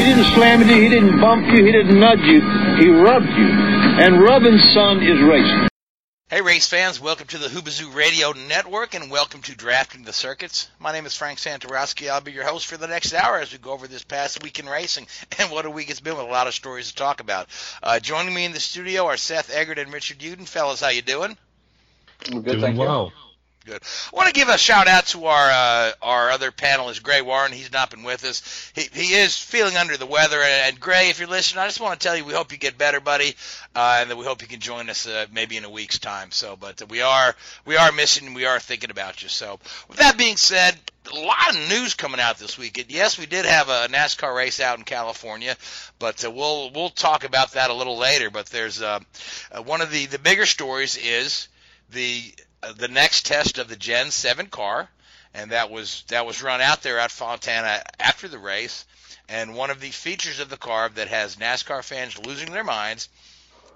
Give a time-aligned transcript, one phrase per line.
[0.00, 2.40] He didn't slam you, he didn't bump you, he didn't nudge you.
[2.78, 3.48] He rubbed you.
[4.00, 5.68] And rubbing, son, is racing.
[6.30, 10.70] Hey, race fans, welcome to the Hoobazoo Radio Network and welcome to Drafting the Circuits.
[10.78, 12.08] My name is Frank Santorowski.
[12.08, 14.58] I'll be your host for the next hour as we go over this past week
[14.58, 15.06] in racing.
[15.38, 17.48] And what a week it's been with a lot of stories to talk about.
[17.82, 20.48] Uh, joining me in the studio are Seth Eggert and Richard Uden.
[20.48, 21.36] Fellas, how you doing?
[22.30, 23.12] Well, good, Doing well.
[23.66, 23.82] Good.
[23.82, 27.52] I want to give a shout out to our uh, our other panelist, Gray Warren.
[27.52, 28.72] He's not been with us.
[28.74, 30.40] He, he is feeling under the weather.
[30.40, 32.78] And Gray, if you're listening, I just want to tell you we hope you get
[32.78, 33.34] better, buddy,
[33.74, 36.30] uh, and that we hope you can join us uh, maybe in a week's time.
[36.30, 37.34] So, but we are
[37.66, 38.32] we are missing.
[38.32, 39.28] We are thinking about you.
[39.28, 40.74] So, with that being said,
[41.12, 42.86] a lot of news coming out this week.
[42.88, 45.54] Yes, we did have a NASCAR race out in California,
[45.98, 48.30] but uh, we'll we'll talk about that a little later.
[48.30, 49.00] But there's uh,
[49.52, 51.48] uh, one of the the bigger stories is
[51.90, 52.22] the
[52.76, 54.88] the next test of the Gen 7 car,
[55.34, 58.84] and that was that was run out there at Fontana after the race.
[59.28, 63.08] And one of the features of the car that has NASCAR fans losing their minds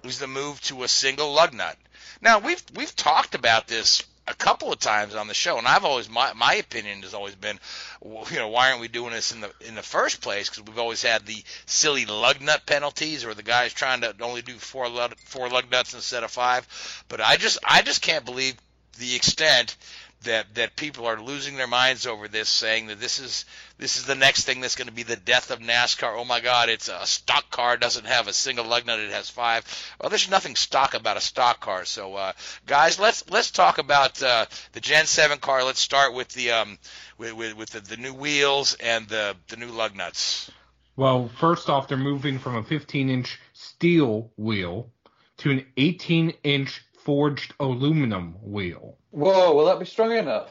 [0.03, 1.78] is the move to a single lug nut.
[2.21, 5.84] Now we've we've talked about this a couple of times on the show, and I've
[5.84, 7.61] always my my opinion has always been,
[8.03, 10.49] you know, why aren't we doing this in the in the first place?
[10.49, 14.43] Because we've always had the silly lug nut penalties, or the guys trying to only
[14.43, 16.66] do four lug, four lug nuts instead of five.
[17.09, 18.56] But I just I just can't believe
[18.94, 19.77] the extent
[20.25, 23.44] that that people are losing their minds over this, saying that this is
[23.78, 26.16] this is the next thing that's going to be the death of NASCAR.
[26.16, 29.31] Oh my God, it's a stock car doesn't have a single lug nut; it has
[29.31, 29.65] five.
[30.00, 31.84] Well, there's nothing stock about a stock car.
[31.84, 32.33] So, uh,
[32.66, 35.65] guys, let's let's talk about uh, the Gen 7 car.
[35.65, 36.78] Let's start with the um,
[37.19, 40.50] with with, with the, the new wheels and the the new lug nuts.
[40.97, 44.91] Well, first off, they're moving from a 15-inch steel wheel
[45.38, 48.97] to an 18-inch forged aluminum wheel.
[49.10, 50.50] Whoa, will that be strong enough?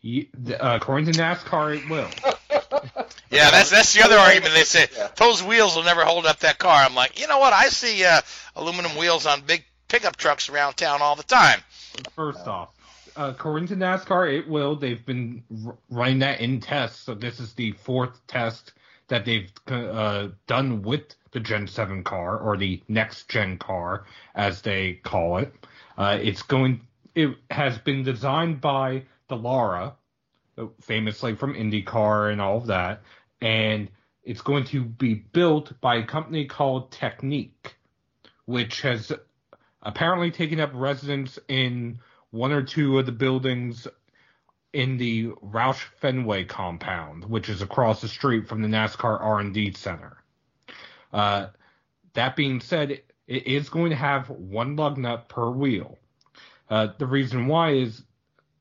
[0.00, 0.24] Yeah,
[0.60, 2.08] uh, according to NASCAR, it will.
[3.30, 4.54] yeah, that's that's the other argument.
[4.54, 5.08] They say yeah.
[5.16, 6.84] those wheels will never hold up that car.
[6.84, 7.52] I'm like, you know what?
[7.52, 8.20] I see uh,
[8.54, 11.60] aluminum wheels on big pickup trucks around town all the time.
[12.14, 12.70] First off,
[13.16, 14.76] uh, according to NASCAR, it will.
[14.76, 18.72] They've been r- running that in tests, so this is the fourth test
[19.08, 24.62] that they've uh, done with the Gen 7 car or the next gen car, as
[24.62, 25.52] they call it.
[25.98, 26.80] Uh, it's going.
[27.14, 29.92] It has been designed by Dallara,
[30.80, 33.02] famously from IndyCar and all of that,
[33.42, 33.90] and
[34.24, 37.76] it's going to be built by a company called Technique,
[38.46, 39.12] which has
[39.82, 41.98] apparently taken up residence in
[42.30, 43.86] one or two of the buildings
[44.72, 50.16] in the Roush Fenway compound, which is across the street from the NASCAR R&D Center.
[51.12, 51.48] Uh,
[52.14, 55.98] that being said, it is going to have one lug nut per wheel.
[56.68, 58.02] Uh, the reason why is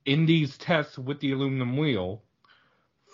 [0.05, 2.21] in these tests with the aluminum wheel,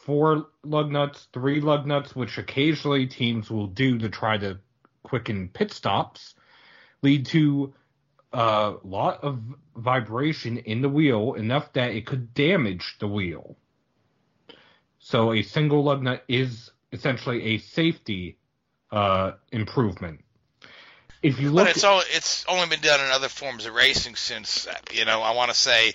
[0.05, 4.59] four lug nuts, three lug nuts, which occasionally teams will do to try to
[5.03, 6.35] quicken pit stops,
[7.01, 7.73] lead to
[8.33, 9.39] a lot of
[9.75, 13.57] vibration in the wheel, enough that it could damage the wheel.
[14.99, 18.37] So a single lug nut is essentially a safety
[18.91, 20.21] uh, improvement.
[21.21, 24.15] If you look, but it's all it's only been done in other forms of racing
[24.15, 25.93] since you know I want to say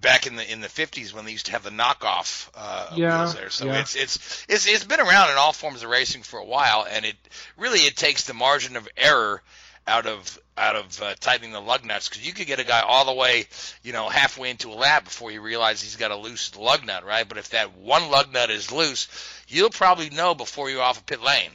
[0.00, 3.20] back in the in the 50s when they used to have the knockoff uh, Yeah,
[3.20, 3.50] wheels there.
[3.50, 3.80] So yeah.
[3.80, 7.04] it's it's it's it's been around in all forms of racing for a while, and
[7.04, 7.16] it
[7.56, 9.42] really it takes the margin of error
[9.86, 12.80] out of out of uh, tightening the lug nuts because you could get a guy
[12.80, 13.46] all the way,
[13.82, 17.04] you know, halfway into a lap before you realize he's got a loose lug nut,
[17.04, 17.26] right?
[17.28, 19.08] But if that one lug nut is loose,
[19.48, 21.50] you'll probably know before you're off a pit lane.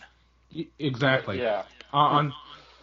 [0.80, 1.40] Exactly.
[1.40, 1.64] Yeah.
[1.94, 2.34] Uh, on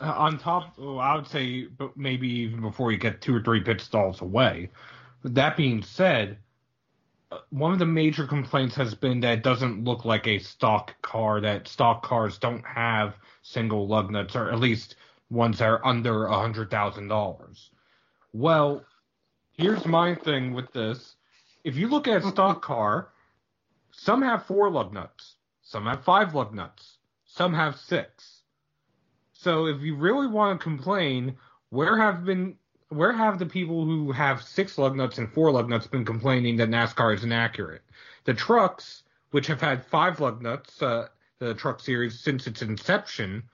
[0.00, 3.42] uh, on top, well, I would say, but maybe even before you get two or
[3.42, 4.70] three pit stalls away.
[5.22, 6.38] But that being said,
[7.30, 11.00] uh, one of the major complaints has been that it doesn't look like a stock
[11.02, 11.40] car.
[11.40, 14.96] That stock cars don't have single lug nuts, or at least
[15.30, 17.70] ones that are under a hundred thousand dollars.
[18.32, 18.84] Well,
[19.52, 21.14] here's my thing with this:
[21.64, 23.10] if you look at a stock car,
[23.92, 26.91] some have four lug nuts, some have five lug nuts,
[27.34, 28.42] some have six.
[29.32, 31.36] So if you really want to complain,
[31.70, 32.56] where have been
[32.90, 36.56] where have the people who have six lug nuts and four lug nuts been complaining
[36.56, 37.82] that NASCAR is inaccurate?
[38.24, 41.08] The trucks, which have had five lug nuts, uh,
[41.38, 43.44] the truck series since its inception,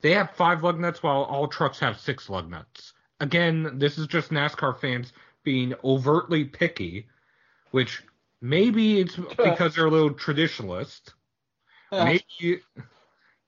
[0.00, 2.92] they have five lug nuts while all trucks have six lug nuts.
[3.18, 5.12] Again, this is just NASCAR fans
[5.42, 7.08] being overtly picky,
[7.72, 8.04] which
[8.40, 11.12] maybe it's because they're a little traditionalist.
[11.92, 12.60] Maybe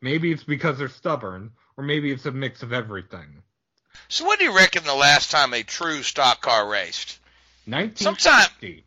[0.01, 3.43] maybe it's because they're stubborn, or maybe it's a mix of everything.
[4.09, 7.21] So when do you reckon the last time a true stock car raced?
[7.67, 8.85] 1960.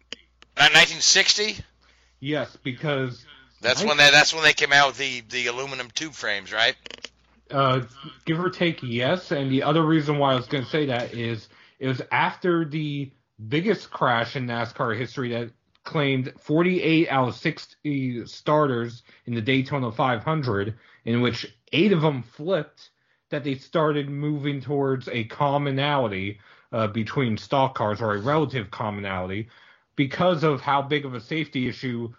[0.55, 1.63] Uh, 1960.
[2.19, 3.25] Yes, because
[3.61, 6.75] That's when they that's when they came out with the the aluminum tube frames, right?
[7.51, 7.81] uh,
[8.25, 9.31] give or take, yes.
[9.31, 11.47] And the other reason why I was going to say that is
[11.79, 13.11] it was after the
[13.47, 15.51] biggest crash in NASCAR history that
[15.87, 20.75] claimed 48 out of 60 starters in the Daytona 500,
[21.05, 22.89] in which eight of them flipped,
[23.29, 26.39] that they started moving towards a commonality
[26.73, 29.47] uh, between stock cars or a relative commonality
[29.95, 32.13] because of how big of a safety issue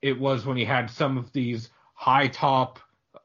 [0.00, 2.78] it was when he had some of these high top,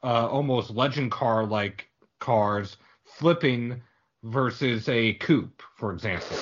[0.04, 1.90] uh, almost legend car like
[2.20, 2.76] cars
[3.06, 3.82] flipping
[4.24, 6.38] versus a coupe, for example.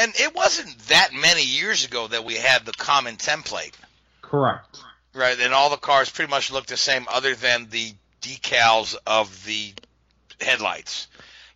[0.00, 3.74] And it wasn't that many years ago that we had the common template,
[4.22, 4.82] Correct.
[5.12, 5.38] right?
[5.38, 7.92] And all the cars pretty much looked the same, other than the
[8.22, 9.74] decals of the
[10.40, 11.06] headlights.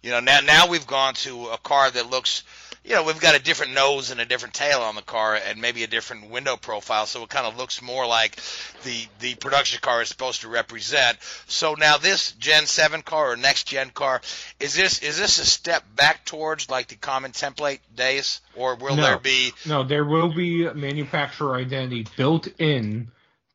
[0.02, 2.42] You know, now now we've gone to a car that looks,
[2.84, 5.60] you know, we've got a different nose and a different tail on the car, and
[5.60, 8.36] maybe a different window profile, so it kind of looks more like
[8.84, 11.16] the the production car is supposed to represent.
[11.46, 14.20] So now this Gen Seven car or next Gen car,
[14.60, 18.96] is this is this a step back towards like the common template days, or will
[18.96, 19.02] No.
[19.02, 23.10] there be No, there will be manufacturer identity built in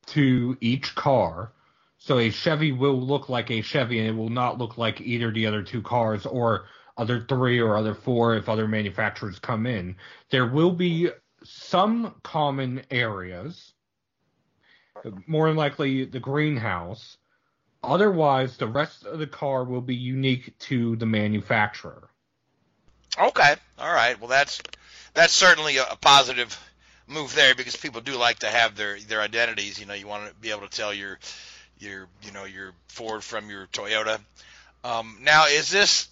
[0.07, 1.51] to each car.
[1.99, 5.31] So a Chevy will look like a Chevy and it will not look like either
[5.31, 6.65] the other two cars or
[6.99, 9.95] other three or other four if other manufacturers come in.
[10.29, 11.09] There will be
[11.45, 13.73] some common areas,
[15.25, 17.17] more than likely the greenhouse.
[17.81, 22.09] Otherwise, the rest of the car will be unique to the manufacturer.
[23.17, 24.19] Okay, all right.
[24.19, 24.61] Well, that's
[25.13, 26.57] that's certainly a, positive
[27.07, 29.79] move there because people do like to have their their identities.
[29.79, 31.17] You know, you want to be able to tell your
[31.79, 34.19] your you know your Ford from your Toyota.
[34.83, 36.09] Um, now, is this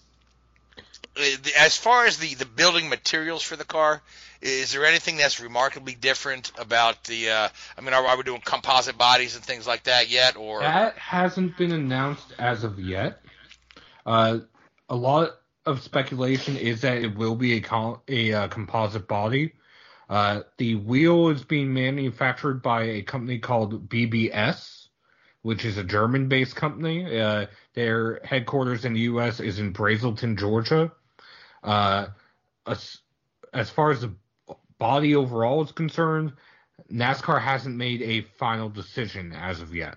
[1.58, 4.02] as far as the the building materials for the car?
[4.40, 7.30] Is there anything that's remarkably different about the?
[7.30, 10.62] Uh, I mean, are, are we doing composite bodies and things like that yet, or
[10.62, 13.22] That hasn't been announced as of yet.
[14.06, 14.40] Uh,
[14.90, 15.32] a lot
[15.66, 19.54] of speculation is that it will be a, com- a uh, composite body.
[20.10, 24.77] Uh, the wheel is being manufactured by a company called BBS,
[25.48, 27.22] which is a German-based company.
[27.22, 29.40] Uh, their headquarters in the U.S.
[29.40, 30.92] is in Braselton, Georgia.
[31.64, 32.08] Uh,
[32.68, 32.98] as,
[33.54, 34.14] as far as the
[34.78, 36.34] body overall is concerned,
[36.92, 39.96] NASCAR hasn't made a final decision as of yet.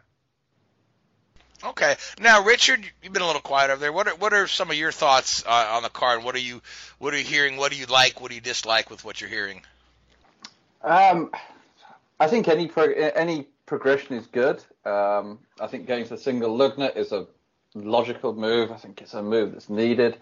[1.64, 1.96] Okay.
[2.20, 3.92] Now, Richard, you've been a little quiet over there.
[3.92, 6.38] What are what are some of your thoughts uh, on the car, and what are
[6.38, 6.62] you
[7.00, 7.56] what are you hearing?
[7.56, 8.20] What do you like?
[8.20, 9.62] What do you dislike with what you're hearing?
[10.82, 11.32] Um,
[12.20, 14.60] I think any pro- any progression is good.
[14.84, 17.28] Um, I think going to single lug nut is a
[17.76, 18.72] logical move.
[18.72, 20.18] I think it's a move that's needed.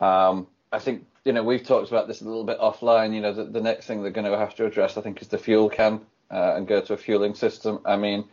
[0.00, 3.16] Um, I think you know we've talked about this a little bit offline.
[3.16, 5.26] You know, the, the next thing they're going to have to address, I think, is
[5.26, 7.80] the fuel can uh, and go to a fueling system.
[7.84, 8.26] I mean,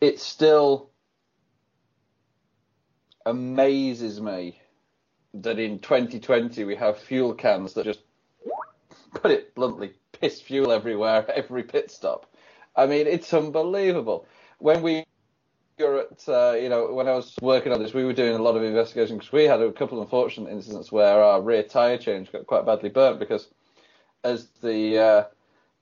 [0.00, 0.90] it still
[3.24, 4.60] amazes me
[5.34, 8.00] that in 2020 we have fuel cans that just
[9.14, 12.26] put it bluntly piss fuel everywhere every pit stop.
[12.76, 14.26] I mean, it's unbelievable.
[14.58, 15.04] When we
[15.78, 18.42] you're at, uh, you know, when I was working on this, we were doing a
[18.42, 21.98] lot of investigation because we had a couple of unfortunate incidents where our rear tire
[21.98, 23.48] change got quite badly burnt because
[24.22, 25.24] as the uh,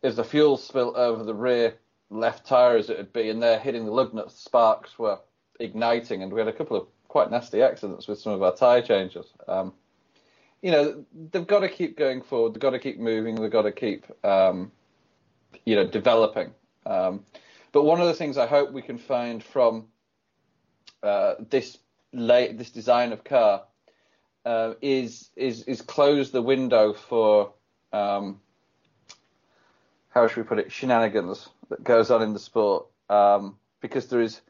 [0.02, 1.74] as the fuel spilt over the rear
[2.08, 5.18] left tire as it would be, and they're hitting the lug nuts, sparks were
[5.58, 8.82] igniting, and we had a couple of quite nasty accidents with some of our tire
[8.82, 9.26] changes.
[9.48, 9.72] Um,
[10.62, 12.54] you know, they've got to keep going forward.
[12.54, 13.34] They've got to keep moving.
[13.34, 14.70] They've got to keep, um,
[15.64, 16.52] you know, developing.
[16.86, 17.24] Um,
[17.72, 19.86] but one of the things I hope we can find from
[21.02, 21.78] uh, this
[22.12, 23.62] this design of car
[24.44, 27.52] uh, is is is close the window for
[27.92, 28.40] um,
[30.08, 34.20] how should we put it shenanigans that goes on in the sport um, because there
[34.20, 34.40] is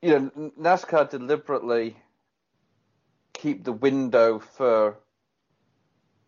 [0.00, 1.96] you know NASCAR deliberately
[3.32, 4.98] keep the window for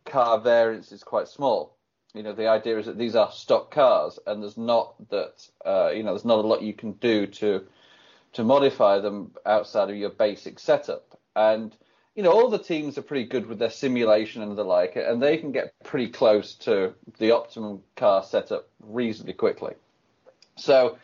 [0.05, 1.74] car variants is quite small.
[2.15, 5.91] You know, the idea is that these are stock cars, and there's not that uh,
[5.91, 7.67] you know there's not a lot you can do to
[8.35, 11.19] to modify them outside of your basic setup.
[11.35, 11.77] And
[12.15, 15.21] you know, all the teams are pretty good with their simulation and the like, and
[15.21, 19.75] they can get pretty close to the optimum car setup reasonably quickly.
[20.57, 20.99] So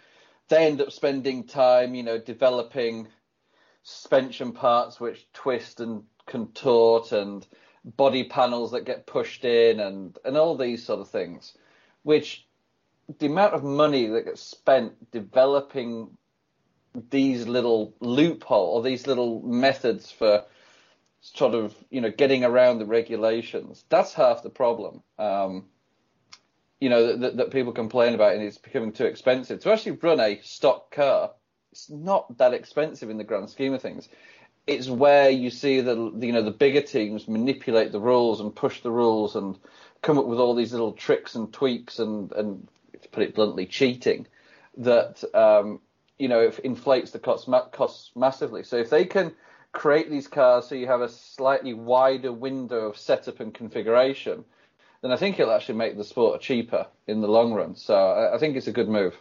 [0.49, 3.09] they end up spending time, you know, developing
[3.83, 7.45] suspension parts which twist and contort and
[7.85, 11.57] body panels that get pushed in and, and all these sort of things,
[12.03, 12.47] which
[13.19, 16.17] the amount of money that gets spent developing
[17.11, 20.45] these little loophole or these little methods for
[21.21, 25.67] sort of you know getting around the regulations that's half the problem um,
[26.81, 29.61] you know that, that people complain about and it's becoming too expensive.
[29.61, 31.33] To actually run a stock car
[31.73, 34.09] it's not that expensive in the grand scheme of things
[34.71, 38.81] it's where you see the you know the bigger teams manipulate the rules and push
[38.81, 39.59] the rules and
[40.03, 42.69] come up with all these little tricks and tweaks and and
[43.03, 44.27] to put it bluntly cheating
[44.77, 45.81] that um,
[46.19, 49.33] you know it inflates the costs, costs massively so if they can
[49.73, 54.45] create these cars so you have a slightly wider window of setup and configuration,
[55.03, 57.77] then I think it'll actually make the sport cheaper in the long run.
[57.77, 59.17] So I, think it's a good move.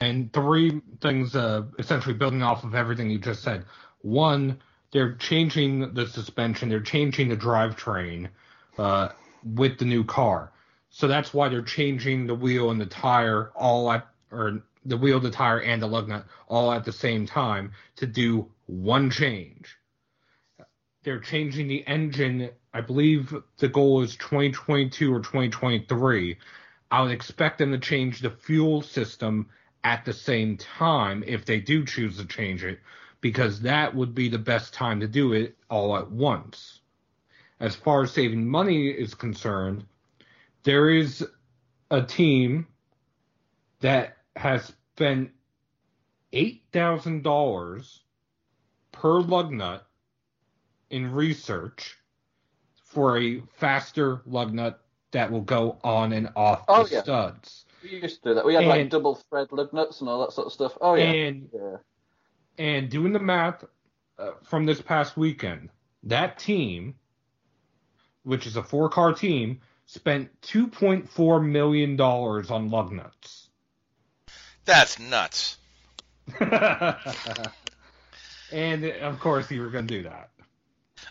[0.00, 3.64] And three things, uh, essentially building off of everything you just said.
[4.04, 4.60] One,
[4.92, 8.28] they're changing the suspension, they're changing the drivetrain
[8.76, 9.08] uh,
[9.42, 10.52] with the new car.
[10.90, 15.20] So that's why they're changing the wheel and the tire all at, or the wheel,
[15.20, 19.74] the tire, and the lug nut all at the same time to do one change.
[21.02, 22.50] They're changing the engine.
[22.74, 26.36] I believe the goal is 2022 or 2023.
[26.90, 29.48] I would expect them to change the fuel system
[29.82, 32.80] at the same time if they do choose to change it,
[33.24, 36.80] because that would be the best time to do it all at once.
[37.58, 39.86] As far as saving money is concerned,
[40.62, 41.26] there is
[41.90, 42.66] a team
[43.80, 45.30] that has spent
[46.34, 47.98] $8,000
[48.92, 49.86] per lug nut
[50.90, 51.96] in research
[52.84, 57.02] for a faster lug nut that will go on and off oh, the yeah.
[57.02, 57.64] studs.
[57.82, 58.44] We used to do that.
[58.44, 60.76] We had and, like double thread lug nuts and all that sort of stuff.
[60.82, 61.04] Oh yeah.
[61.04, 61.76] And, yeah.
[62.58, 63.64] And doing the math
[64.18, 65.70] uh, from this past weekend,
[66.04, 66.94] that team,
[68.22, 73.48] which is a four car team, spent $2.4 million on lug nuts.
[74.64, 75.58] That's nuts.
[78.52, 80.30] and of course, you were going to do that.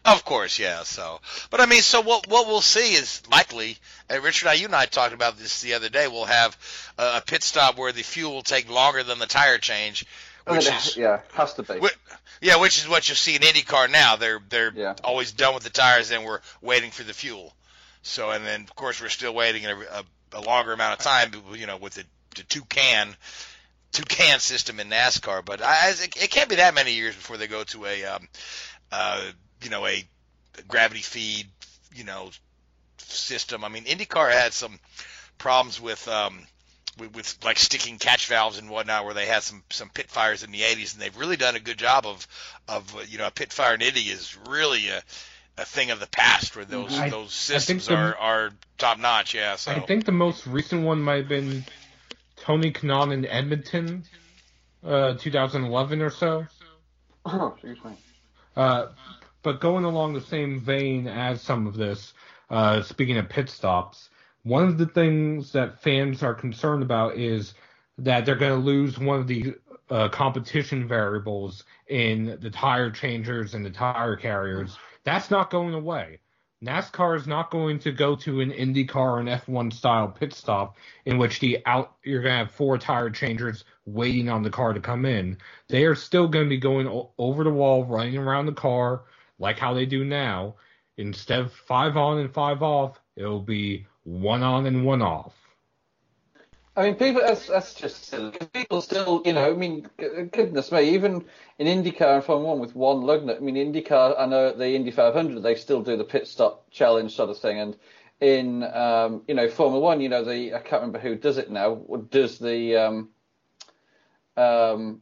[0.05, 0.83] Of course, yeah.
[0.83, 2.27] So, but I mean, so what?
[2.27, 3.77] What we'll see is likely.
[4.12, 6.07] Uh, Richard, I, you and I talked about this the other day.
[6.07, 6.57] We'll have
[6.97, 10.05] uh, a pit stop where the fuel will take longer than the tire change,
[10.47, 11.79] which is yeah, has to be.
[11.79, 14.15] Wh- yeah, which is what you see in IndyCar now.
[14.15, 14.95] They're they're Yeah.
[15.03, 17.53] always done with the tires, and we're waiting for the fuel.
[18.01, 21.31] So, and then of course we're still waiting a, a, a longer amount of time,
[21.55, 22.03] you know, with the,
[22.35, 23.15] the two can
[23.93, 25.45] two can system in NASCAR.
[25.45, 28.27] But I, it, it can't be that many years before they go to a um,
[28.91, 29.23] uh,
[29.62, 30.03] you know a
[30.67, 31.47] gravity feed
[31.95, 32.29] you know
[32.97, 33.63] system.
[33.63, 34.79] I mean, IndyCar had some
[35.38, 36.39] problems with um,
[37.00, 40.43] with, with like sticking catch valves and whatnot, where they had some some pit fires
[40.43, 42.27] in the 80s, and they've really done a good job of
[42.67, 45.01] of uh, you know a pit fire in Indy is really a
[45.57, 49.33] a thing of the past where those I- those systems the- are are top notch.
[49.33, 51.65] Yeah, so I think the most recent one might have been
[52.38, 54.03] Tony Kanaan in Edmonton,
[54.85, 56.45] uh, 2011 or so.
[57.25, 57.91] Oh, excuse me.
[58.55, 58.88] Uh,
[59.43, 62.13] but going along the same vein as some of this,
[62.50, 64.09] uh, speaking of pit stops,
[64.43, 67.53] one of the things that fans are concerned about is
[67.97, 69.55] that they're going to lose one of the
[69.89, 74.77] uh, competition variables in the tire changers and the tire carriers.
[75.03, 76.19] That's not going away.
[76.63, 81.17] NASCAR is not going to go to an IndyCar and F1 style pit stop in
[81.17, 84.79] which the out you're going to have four tire changers, waiting on the car to
[84.79, 85.38] come in.
[85.67, 89.01] They are still going to be going o- over the wall, running around the car
[89.39, 90.55] like how they do now.
[90.95, 95.33] Instead of five on and five off, it'll be one on and one off.
[96.75, 98.31] I mean, people, that's, that's just silly.
[98.51, 101.24] People still, you know, I mean, goodness me, even
[101.60, 104.69] in IndyCar and Formula One with one lug nut, I mean, IndyCar, I know the
[104.69, 107.60] Indy 500, they still do the pit stop challenge sort of thing.
[107.60, 107.77] And
[108.22, 111.51] in, um, you know, Formula One, you know, the, I can't remember who does it
[111.51, 111.75] now,
[112.10, 113.10] does the, um,
[114.36, 115.01] um,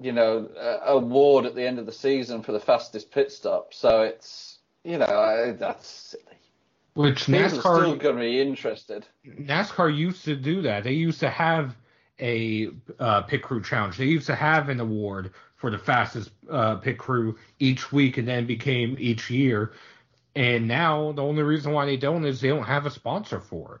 [0.00, 3.74] you know, uh, award at the end of the season for the fastest pit stop.
[3.74, 6.16] So it's, you know, that's.
[6.96, 9.06] Which People NASCAR still going to be interested.
[9.26, 10.82] NASCAR used to do that.
[10.82, 11.76] They used to have
[12.18, 13.98] a uh, pit crew challenge.
[13.98, 18.26] They used to have an award for the fastest uh, pit crew each week, and
[18.26, 19.72] then became each year.
[20.34, 23.74] And now the only reason why they don't is they don't have a sponsor for
[23.74, 23.80] it.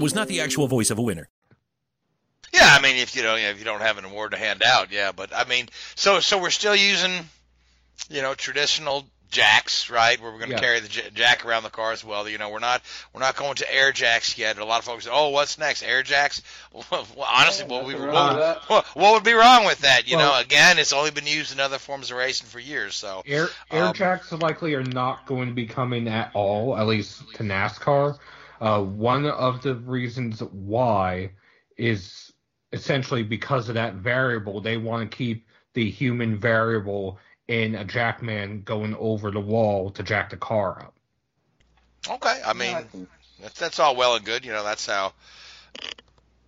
[0.00, 1.28] was not the actual voice of a winner.
[2.52, 4.92] Yeah, I mean, if you know, if you don't have an award to hand out,
[4.92, 5.12] yeah.
[5.12, 7.12] But I mean, so so we're still using,
[8.10, 10.20] you know, traditional jacks, right?
[10.20, 10.60] Where we're going to Yeah.
[10.60, 12.28] carry the j- jack around the car as well.
[12.28, 12.82] You know, we're not
[13.14, 14.58] we're not going to air jacks yet.
[14.58, 15.82] A lot of folks, say, oh, what's next?
[15.82, 16.42] Air jacks?
[16.90, 18.62] Well, honestly, what, we, what, wrong with that.
[18.68, 20.06] what, what would be wrong with that?
[20.06, 22.94] You Well- know, again, it's only been used in other forms of racing for years.
[22.94, 26.86] So Air air Um, jacks likely are not going to be coming at all, at
[26.86, 28.18] least to NASCAR.
[28.62, 31.32] Uh, one of the reasons why
[31.76, 32.32] is
[32.72, 34.60] essentially because of that variable.
[34.60, 40.04] They want to keep the human variable in a jackman going over the wall to
[40.04, 40.94] jack the car up.
[42.08, 43.08] okay, I mean,
[43.40, 44.44] that's that's all well and good.
[44.44, 45.12] You know, that's how.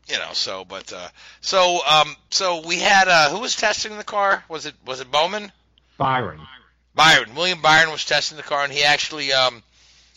[0.07, 1.09] You know, so but uh,
[1.41, 4.45] so um so we had uh who was testing the car?
[4.49, 5.51] Was it was it Bowman?
[5.99, 6.41] Byron.
[6.95, 9.65] Byron, William Byron was testing the car, and he actually um,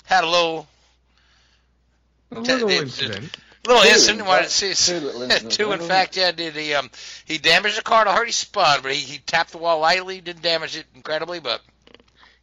[0.04, 0.68] had a little
[2.32, 3.38] A little it- incident.
[3.66, 4.20] little Two, incident.
[4.22, 5.72] in Why fact, did see two little two?
[5.72, 6.90] In fact, yeah, did he um
[7.26, 8.08] he damaged the car?
[8.08, 10.22] I heard he spun, but he, he tapped the wall lightly.
[10.22, 11.62] Didn't damage it incredibly, but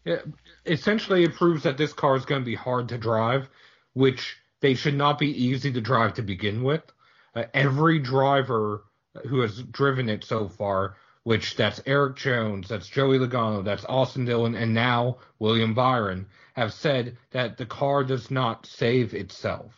[0.04, 0.18] Yeah,
[0.66, 3.48] essentially, it proves that this car is going to be hard to drive,
[3.94, 6.82] which they should not be easy to drive to begin with.
[7.34, 8.84] Uh, every driver
[9.28, 14.24] who has driven it so far, which that's Eric Jones, that's Joey Logano, that's Austin
[14.24, 19.72] Dillon, and now William Byron, have said that the car does not save itself.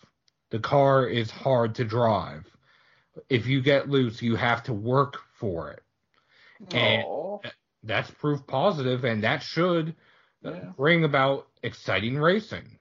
[0.50, 2.44] The car is hard to drive.
[3.28, 5.82] If you get loose, you have to work for it.
[7.44, 9.94] And that's proof positive, and that should
[10.44, 10.72] uh, Yeah.
[10.76, 12.78] bring about exciting racing.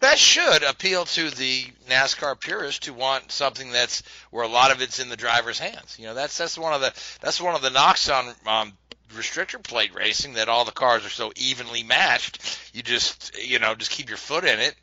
[0.00, 4.82] That should appeal to the NASCAR purist who want something that's where a lot of
[4.82, 5.96] it's in the driver's hands.
[5.98, 8.72] You know, that's that's one of the that's one of the knocks on um,
[9.14, 12.70] restrictor plate racing that all the cars are so evenly matched.
[12.74, 14.74] You just you know just keep your foot in it.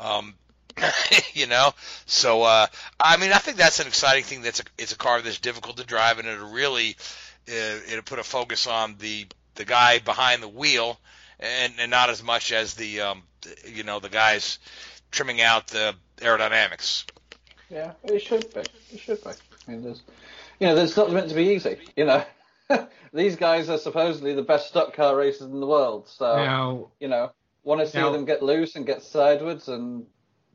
[0.00, 0.34] Um,
[1.34, 1.72] you know,
[2.06, 2.66] so uh,
[2.98, 4.42] I mean, I think that's an exciting thing.
[4.42, 6.96] That's a, it's a car that's difficult to drive, and it'll really
[7.48, 10.98] uh, it'll put a focus on the the guy behind the wheel,
[11.44, 13.22] and, and not as much as the um,
[13.66, 14.58] you know the guys
[15.10, 17.04] trimming out the aerodynamics.
[17.70, 18.60] Yeah, it should be.
[18.92, 19.30] It should be.
[19.30, 20.02] I mean, there's,
[20.60, 21.78] you know, it's not meant to be easy.
[21.96, 22.24] You know,
[23.12, 26.08] these guys are supposedly the best stock car racers in the world.
[26.08, 30.06] So Now, you know, want to see Now- them get loose and get sideways, and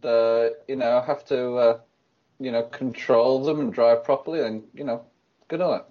[0.03, 1.79] uh, you know, have to, uh,
[2.39, 5.05] you know, control them and drive properly, and you know,
[5.47, 5.85] good on it.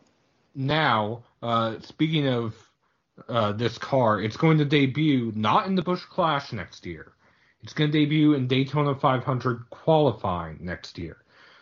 [0.54, 2.54] now, uh, speaking of
[3.28, 7.12] uh, this car, it's going to debut not in the Busch Clash next year.
[7.62, 11.16] It's going to debut in Daytona 500 qualifying next year.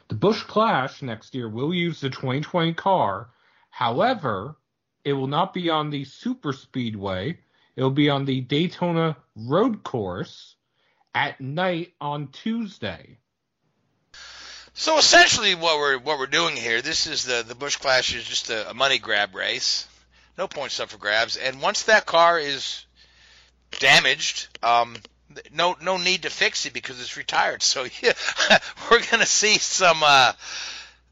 [0.09, 3.31] The Busch Clash next year will use the 2020 car.
[3.71, 4.57] However,
[5.05, 7.39] it will not be on the Super Speedway.
[7.75, 10.57] It will be on the Daytona Road Course
[11.15, 13.19] at night on Tuesday.
[14.75, 18.25] So essentially, what we're what we're doing here, this is the the Busch Clash is
[18.25, 19.87] just a, a money grab race,
[20.39, 21.37] no points up for grabs.
[21.37, 22.85] And once that car is
[23.79, 24.97] damaged, um,
[25.53, 27.63] no no need to fix it because it's retired.
[27.63, 28.13] So yeah,
[28.91, 30.33] we're gonna see some uh,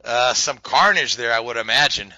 [0.03, 2.13] uh, some carnage there, I would imagine.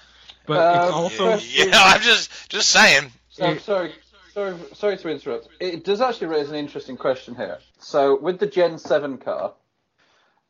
[0.46, 1.64] But it's Uh, also yeah.
[1.64, 3.12] You know, I'm just just saying.
[3.30, 3.92] So, I'm sorry,
[4.34, 5.48] sorry, sorry to interrupt.
[5.60, 7.58] It does actually raise an interesting question here.
[7.78, 9.52] So, with the Gen 7 car,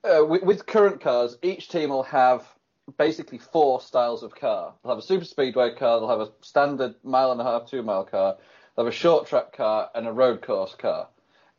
[0.04, 2.46] uh, with, with current cars, each team will have
[2.96, 4.74] basically four styles of car.
[4.82, 7.82] They'll have a super speedway car, they'll have a standard mile and a half, two
[7.82, 8.36] mile car,
[8.76, 11.08] they'll have a short track car, and a road course car.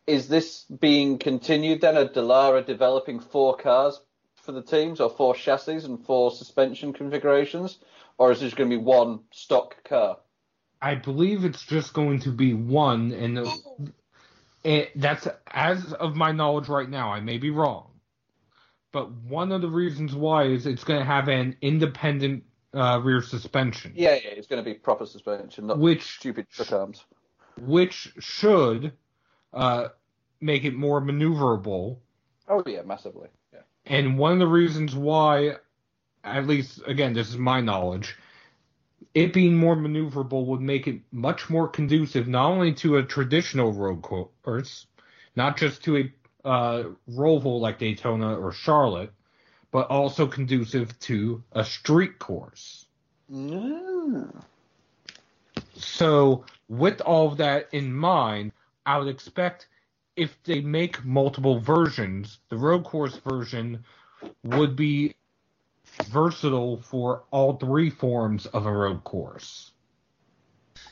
[0.08, 1.98] Is this being continued then?
[1.98, 4.00] Are Dallara developing four cars
[4.42, 7.78] for the teams, or four chassis and four suspension configurations,
[8.18, 10.18] or is this going to be one stock car?
[10.82, 13.88] I believe it's just going to be one, and oh.
[14.64, 17.12] it, that's as of my knowledge right now.
[17.12, 17.89] I may be wrong,
[18.92, 23.22] but one of the reasons why is it's going to have an independent uh, rear
[23.22, 23.94] suspension.
[23.96, 27.04] Yeah, yeah, it's going to be proper suspension, not which stupid truck arms.
[27.60, 28.94] Which should
[29.54, 29.90] uh,
[30.40, 31.98] make it more maneuverable.
[32.48, 33.30] Oh yeah, massively.
[33.54, 33.62] Yeah.
[33.86, 35.56] And one of the reasons why,
[36.24, 38.16] at least again, this is my knowledge,
[39.14, 43.74] it being more maneuverable would make it much more conducive not only to a traditional
[43.74, 44.86] road course,
[45.36, 46.14] not just to a
[46.50, 49.14] uh, Roval like Daytona or Charlotte,
[49.70, 52.88] but also conducive to a street course.
[55.76, 58.52] So, with all of that in mind,
[58.84, 59.68] I would expect
[60.16, 63.86] if they make multiple versions, the road course version
[64.44, 65.14] would be
[66.06, 69.72] versatile for all three forms of a road course.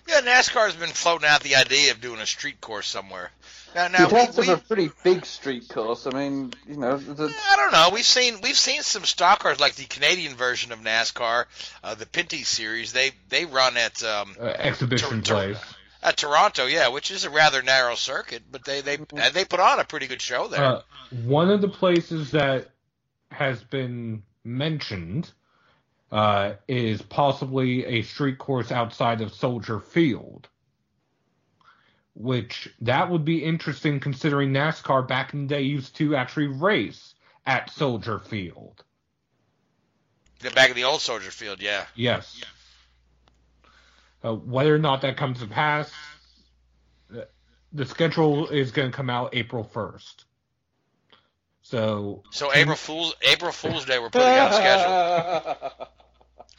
[0.08, 3.32] Yeah, NASCAR's been floating out the idea of doing a street course somewhere.
[3.76, 6.08] Now, now You'd have to have a pretty big street course.
[6.08, 7.26] I mean, you know, the...
[7.26, 7.90] I don't know.
[7.94, 11.46] We've seen we've seen some stock cars like the Canadian version of NASCAR,
[11.84, 12.94] uh, the Pinty's series.
[12.94, 17.30] They they run at um, uh, exhibition Tor- place at Toronto, yeah, which is a
[17.30, 18.98] rather narrow circuit, but they they
[19.34, 20.64] they put on a pretty good show there.
[20.64, 20.82] Uh,
[21.26, 22.70] one of the places that
[23.30, 25.32] has been mentioned
[26.12, 30.48] uh, is possibly a street course outside of Soldier Field.
[32.14, 37.14] Which that would be interesting considering NASCAR back in the day used to actually race
[37.46, 38.84] at Soldier Field.
[40.40, 41.86] The Back in the old Soldier Field, yeah.
[41.96, 42.42] Yes.
[44.24, 45.92] Uh, whether or not that comes to pass,
[47.74, 50.24] the schedule is going to come out April 1st.
[51.70, 55.72] So So April Fools April Fools Day we're putting on schedule.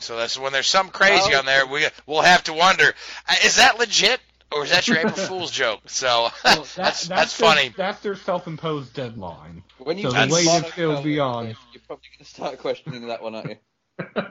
[0.01, 1.67] So that's when there's some crazy on there.
[1.67, 2.85] We we'll have to wonder
[3.29, 4.21] uh, is that legit
[4.55, 5.81] or is that your April Fool's joke?
[5.87, 7.71] So well, that, that's that's, that's funny.
[7.71, 9.65] Their, that's their self-imposed deadline.
[9.79, 11.47] When you so the that's- latest it'll be on.
[11.47, 14.23] You're probably going to start questioning that one, aren't you?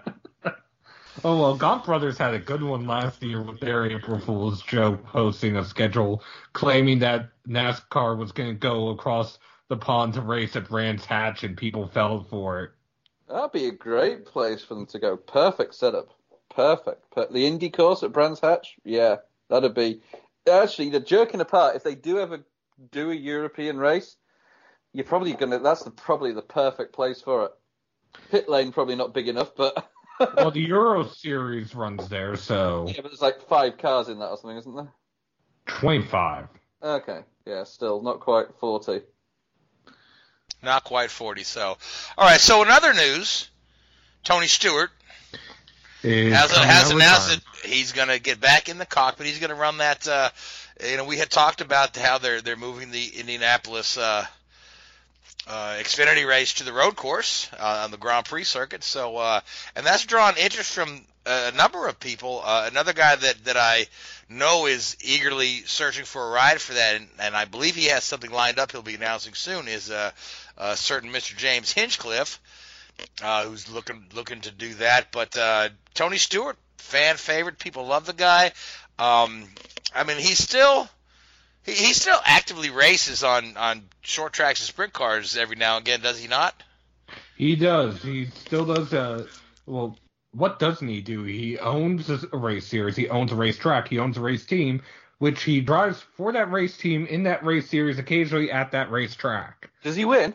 [1.24, 5.04] Oh well, Gaunt Brothers had a good one last year with their April Fool's joke
[5.08, 9.38] posting a schedule claiming that NASCAR was going to go across
[9.70, 12.72] the pond to race at Brands Hatch, and people fell for it.
[13.28, 15.18] That'd be a great place for them to go.
[15.18, 16.10] Perfect setup.
[16.50, 17.12] Perfect.
[17.12, 19.18] Per- the Indy course at Brands Hatch, yeah,
[19.50, 20.02] that'd be.
[20.50, 21.76] Actually, they're jerking apart.
[21.76, 22.46] If they do ever
[22.92, 24.16] do a European race,
[24.94, 25.60] you're probably gonna.
[25.60, 27.52] That's the, probably the perfect place for it.
[28.32, 29.90] Pit lane probably not big enough, but
[30.38, 34.30] Well, the Euro Series runs there, so yeah, but there's like five cars in that
[34.30, 34.92] or something, isn't there?
[35.68, 36.48] 25.
[36.82, 39.02] Okay, yeah, still not quite forty.
[40.68, 41.44] Not quite 40.
[41.44, 41.78] So,
[42.18, 42.42] all right.
[42.42, 43.48] So in other news,
[44.26, 44.92] Tony Stewart
[46.04, 49.28] Is has, has announced that he's going to get back in the cockpit.
[49.28, 50.06] He's going to run that.
[50.06, 50.30] Uh,
[50.86, 54.26] you know, we had talked about how they're they're moving the Indianapolis uh,
[55.48, 58.84] uh, Xfinity race to the road course uh, on the Grand Prix circuit.
[58.84, 59.40] So, uh,
[59.76, 62.42] and that's drawn interest from a number of people.
[62.44, 63.88] Uh, another guy that that I
[64.30, 68.04] know is eagerly searching for a ride for that, and, and I believe he has
[68.04, 68.72] something lined up.
[68.72, 69.68] He'll be announcing soon.
[69.68, 70.12] Is uh,
[70.58, 71.36] a certain Mr.
[71.36, 72.40] James Hinchcliffe,
[73.24, 75.12] uh, who's looking looking to do that.
[75.12, 78.52] But uh, Tony Stewart, fan favorite, people love the guy.
[79.00, 79.48] Um,
[79.96, 80.90] I mean, he's still
[81.68, 85.86] he, he still actively races on on short tracks and sprint cars every now and
[85.86, 86.64] again, does he not?
[87.36, 88.02] He does.
[88.02, 88.94] He still does.
[88.94, 89.28] Uh,
[89.66, 89.98] well,
[90.32, 91.24] what doesn't he do?
[91.24, 92.96] He owns a race series.
[92.96, 93.88] He owns a race track.
[93.88, 94.82] He owns a race team,
[95.20, 99.16] which he drives for that race team in that race series, occasionally at that race
[99.16, 99.70] track.
[99.84, 100.34] Does he win?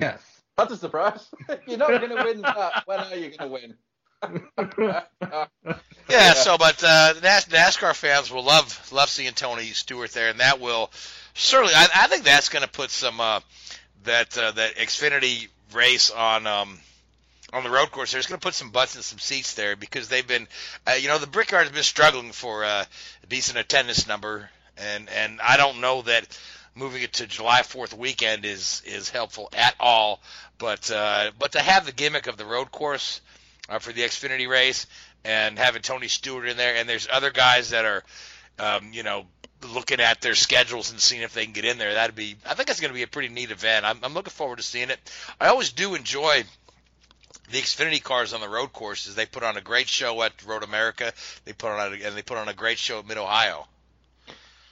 [0.00, 0.22] Yes.
[0.56, 1.28] That's a surprise.
[1.66, 2.82] You're not going to win that.
[2.86, 3.74] When are you going to win?
[6.08, 6.32] Yeah.
[6.32, 10.60] So, but uh, NAS- NASCAR fans will love love seeing Tony Stewart there, and that
[10.60, 10.90] will
[11.34, 11.74] certainly.
[11.74, 13.40] I, I think that's going to put some uh,
[14.04, 16.46] that uh, that Xfinity race on.
[16.46, 16.78] Um,
[17.50, 20.08] on the road course, there's going to put some butts in some seats there because
[20.08, 20.46] they've been,
[20.86, 22.84] uh, you know, the Brickyard has been struggling for uh,
[23.22, 26.26] a decent attendance number, and and I don't know that
[26.74, 30.20] moving it to July 4th weekend is is helpful at all.
[30.58, 33.20] But uh, but to have the gimmick of the road course
[33.68, 34.86] uh, for the Xfinity race
[35.24, 38.04] and having Tony Stewart in there, and there's other guys that are,
[38.58, 39.26] um, you know,
[39.74, 41.94] looking at their schedules and seeing if they can get in there.
[41.94, 43.84] That'd be, I think it's going to be a pretty neat event.
[43.84, 44.98] I'm, I'm looking forward to seeing it.
[45.40, 46.44] I always do enjoy
[47.50, 49.14] the Xfinity cars on the road courses.
[49.14, 51.12] They put on a great show at Road America.
[51.44, 53.66] They put on a, and they put on a great show at Mid Ohio.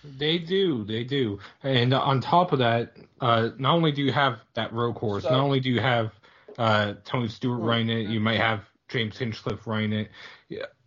[0.05, 1.41] They do, they do.
[1.65, 5.31] And on top of that, uh, not only do you have that road course, So-
[5.31, 6.13] not only do you have
[6.59, 10.11] uh, Tony Stewart running it, you might have James Hinchcliffe running it.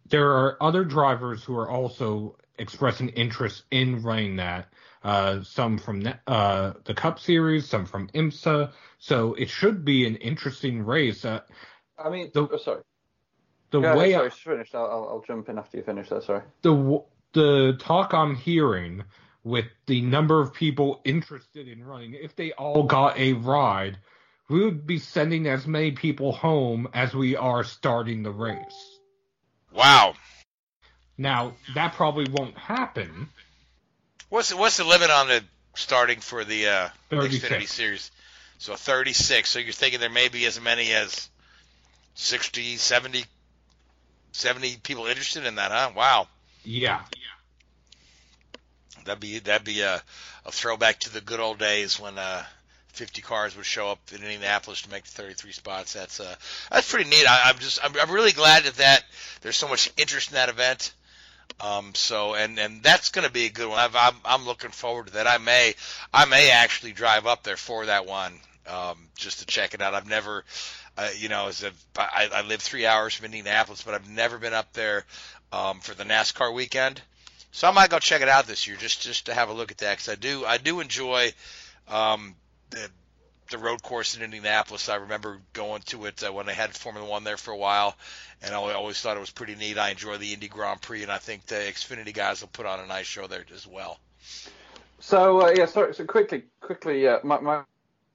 [0.08, 4.68] There are other drivers who are also expressing interest in running that.
[5.02, 8.72] Uh, some from uh, the Cup Series, some from IMSA.
[8.98, 11.24] So it should be an interesting race.
[11.24, 11.40] Uh,
[11.98, 12.82] I mean, The- oh, sorry.
[13.72, 14.76] the ahead, way sorry, it's finished.
[14.76, 16.24] I'll, I'll, I'll jump in after you finish that.
[16.24, 16.42] Sorry.
[16.64, 17.02] the
[17.34, 19.04] the talk I'm hearing
[19.44, 23.98] with the number of people interested in running, if they all got a ride,
[24.50, 29.00] we would be sending as many people home as we are starting the race.
[29.74, 30.16] Wow.
[31.18, 33.30] Now that probably won't happen.
[34.30, 35.44] What's the, what's the limit on the
[35.76, 37.46] starting for the uh, 36.
[37.46, 38.12] Xfinity series?
[38.58, 39.50] So 36.
[39.50, 41.30] So you're thinking there may be as many as
[42.16, 43.24] 60, 70,
[44.32, 45.92] 70 people interested in that, huh?
[45.96, 46.28] Wow.
[46.66, 47.02] Yeah,
[49.06, 50.02] That'd be that'd be a,
[50.46, 52.44] a throwback to the good old days when uh,
[52.94, 55.94] 50 cars would show up in Indianapolis to make the 33 spots.
[55.94, 56.36] That's uh,
[56.72, 57.26] that's pretty neat.
[57.28, 59.04] I, I'm just I'm, I'm really glad that that
[59.42, 60.94] there's so much interest in that event.
[61.62, 63.80] Um, so and and that's going to be a good one.
[63.80, 65.28] I've, I'm I'm looking forward to that.
[65.28, 65.76] I may
[66.14, 68.34] I may actually drive up there for that one
[68.68, 69.94] um, just to check it out.
[69.94, 70.44] I've never.
[70.98, 74.38] Uh, you know, as a, I, I live three hours from Indianapolis, but I've never
[74.38, 75.06] been up there
[75.54, 77.02] um, for the NASCAR weekend.
[77.54, 79.72] So I might go check it out this year just just to have a look
[79.72, 81.32] at that because I do I do enjoy
[81.88, 82.36] um,
[82.70, 82.90] the
[83.52, 84.90] the road course in Indianapolis.
[84.90, 87.96] I remember going to it uh, when they had Formula One there for a while,
[88.42, 89.78] and I always thought it was pretty neat.
[89.78, 92.80] I enjoy the Indy Grand Prix, and I think the Xfinity guys will put on
[92.80, 94.00] a nice show there as well.
[95.00, 95.94] So uh, yeah, sorry.
[95.96, 97.64] So quickly, quickly, uh, my, my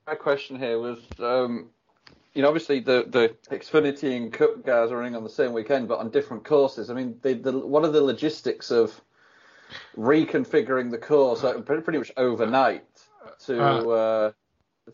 [0.07, 1.71] my question here was, um,
[2.35, 5.89] you know, obviously the the Xfinity and Cup guys are running on the same weekend,
[5.89, 6.91] but on different courses.
[6.91, 9.01] I mean, the, the what are the logistics of
[9.97, 12.85] reconfiguring the course uh, pretty, pretty much overnight
[13.47, 14.33] to uh,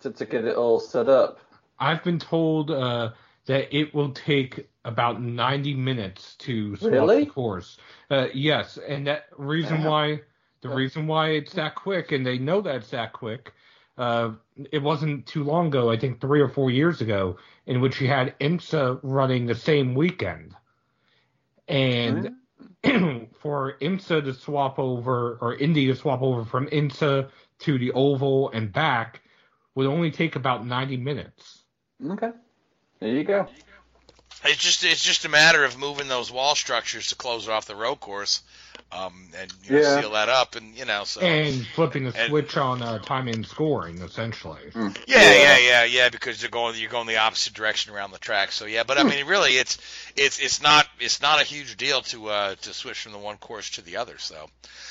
[0.00, 1.40] to to get it all set up?
[1.78, 3.10] I've been told uh,
[3.46, 7.24] that it will take about 90 minutes to swap Really?
[7.24, 7.78] the course.
[8.10, 10.20] Uh, yes, and that reason why
[10.62, 13.52] the reason why it's that quick, and they know that it's that quick.
[13.96, 14.32] Uh,
[14.72, 18.08] it wasn't too long ago, I think three or four years ago, in which you
[18.08, 20.54] had IMSA running the same weekend,
[21.68, 22.36] and
[23.40, 28.50] for IMSA to swap over or Indy to swap over from IMSA to the oval
[28.50, 29.20] and back
[29.80, 31.62] would only take about 90 minutes.
[32.04, 32.30] Okay,
[33.00, 33.48] there you go.
[34.44, 37.76] It's just it's just a matter of moving those wall structures to close off the
[37.76, 38.40] road course,
[38.90, 40.00] um, and you know, Yeah.
[40.00, 43.34] seal that up, and you know, so and flipping the And- switch on uh, timing
[43.34, 44.60] and scoring, essentially.
[44.74, 46.08] Yeah, yeah, yeah, yeah.
[46.08, 48.52] Because you're going, you're going the opposite direction around the track.
[48.52, 49.76] So yeah, but I mean, really, it's
[50.16, 53.36] it's it's not it's not a huge deal to uh, to switch from the one
[53.36, 54.16] course to the other.
[54.16, 54.48] So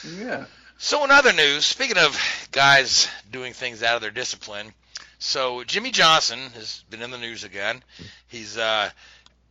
[0.08, 0.45] Yeah.
[0.78, 2.15] so in other news, speaking of
[2.52, 4.71] guys doing things out of their discipline,
[5.19, 7.84] so Jimmie Johnson has been in the news again.
[8.27, 8.89] He's uh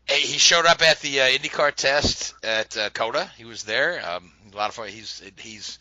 [0.09, 3.31] he showed up at the uh, IndyCar test at uh, COTA.
[3.37, 4.00] He was there.
[4.09, 4.88] Um, a lot of fun.
[4.88, 5.78] He's he's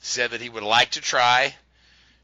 [0.00, 1.54] said that he would like to try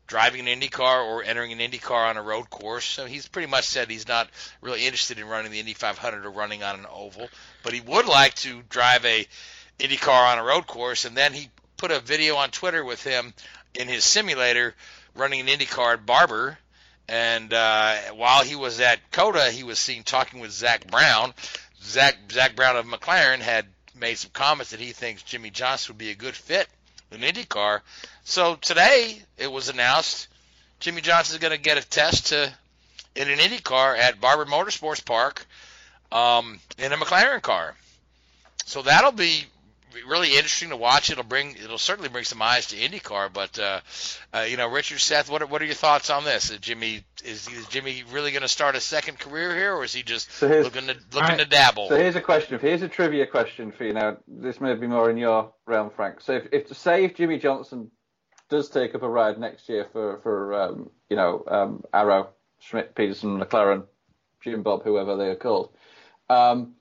[0.07, 2.85] driving an IndyCar or entering an IndyCar on a road course.
[2.85, 4.29] So he's pretty much said he's not
[4.61, 7.29] really interested in running the Indy 500 or running on an oval,
[7.62, 9.27] but he would like to drive a
[9.79, 11.05] IndyCar on a road course.
[11.05, 13.33] And then he put a video on Twitter with him
[13.75, 14.75] in his simulator
[15.14, 16.59] running an IndyCar at Barber.
[17.09, 21.33] And uh, while he was at COTA, he was seen talking with Zak Brown.
[21.83, 25.99] Zak Zak Brown of McLaren had made some comments that he thinks Jimmie Johnson would
[25.99, 26.68] be a good fit
[27.11, 27.81] in IndyCar.
[28.25, 30.29] So today it was announced
[30.81, 32.53] Jimmie Johnson is going to get a test to
[33.14, 35.47] in an IndyCar at Barber Motorsports Park
[36.12, 37.75] um, in a McLaren car.
[38.64, 39.47] So that'll be
[40.07, 41.11] really interesting to watch.
[41.11, 43.33] It'll bring it'll certainly bring some eyes to IndyCar.
[43.33, 43.81] But uh,
[44.33, 46.51] uh, you know, Richard Seth, what are, what are your thoughts on this?
[46.51, 49.93] Is Jimmy is, is Jimmy really going to start a second career here, or is
[49.93, 51.89] he just So looking to looking I- to dabble?
[51.89, 52.59] So here's a question.
[52.59, 53.93] Here's a trivia question for you.
[53.93, 56.21] Now, this may be more in your realm, Frank.
[56.21, 57.91] So, if, if to say if Jimmie Johnson
[58.49, 62.31] does take up a ride next year for for um, you know um, Arrow,
[62.61, 63.85] Schmidt, Peterson, McLaren,
[64.41, 65.71] Jim Bob, whoever they are called,
[66.31, 66.75] um,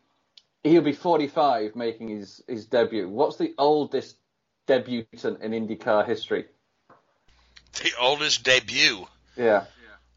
[0.63, 3.07] he'll be 45 making his his debut.
[3.07, 4.17] What's the oldest
[4.67, 6.45] debutant in IndyCar history?
[7.83, 9.05] the oldest debut.
[9.35, 9.65] Yeah.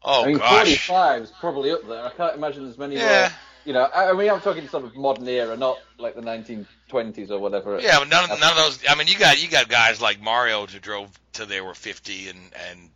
[0.03, 0.87] Oh I mean, gosh.
[0.87, 2.03] 45 is probably up there.
[2.05, 3.29] I can't imagine there's many Yeah.
[3.29, 3.37] more.
[3.63, 7.37] You know, I, mean, I'm talking sort of modern era, not like the 1920s or
[7.37, 7.79] whatever.
[7.79, 8.79] Yeah, but none, of- none of those.
[8.89, 12.29] I mean, you got you got guys like Mario who drove till they were 50,
[12.29, 12.39] and
[12.71, 12.89] and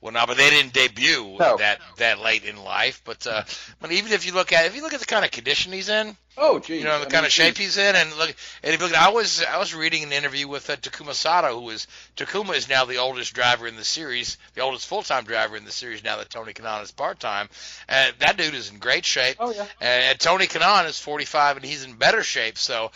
[0.00, 1.56] well, no, but they didn't debut No.
[1.56, 3.00] that that late in life.
[3.04, 3.44] But uh,
[3.80, 5.88] but even if you look at if you look at the kind of condition he's
[5.88, 6.78] in, Oh, geez.
[6.78, 8.86] you know, the I kind mean, of shape he's in, and look, and if you
[8.88, 12.54] look, I was I was reading an interview with uh, Takuma Sato, who is Takuma
[12.56, 15.70] is now the oldest driver in the series, the oldest full time driver in the
[15.72, 17.48] series now that Tony Kanaan is part time,
[17.88, 19.36] and that dude is in great shape.
[19.38, 19.66] Oh, yeah.
[19.80, 22.58] And, and Tony Kanaan is 45, and he's in better shape.
[22.58, 22.90] So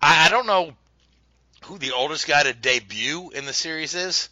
[0.00, 0.72] I, I don't know
[1.64, 4.28] who the oldest guy to debut in the series is.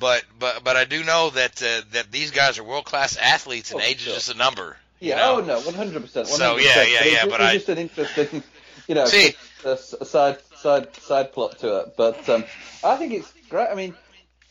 [0.00, 3.70] But but but I do know that uh, that these guys are world class athletes,
[3.70, 4.10] and Oh, age sure.
[4.16, 4.76] is just a number.
[4.98, 5.36] you Yeah, know?
[5.36, 6.26] oh no, one hundred percent.
[6.26, 8.42] So, yeah, yeah, yeah, It's, but it's I- just an interesting,
[8.88, 9.34] you know, See-
[9.64, 11.94] a, a side side side plot to it.
[11.96, 12.44] But um,
[12.82, 13.68] I think it's great.
[13.70, 13.94] I mean,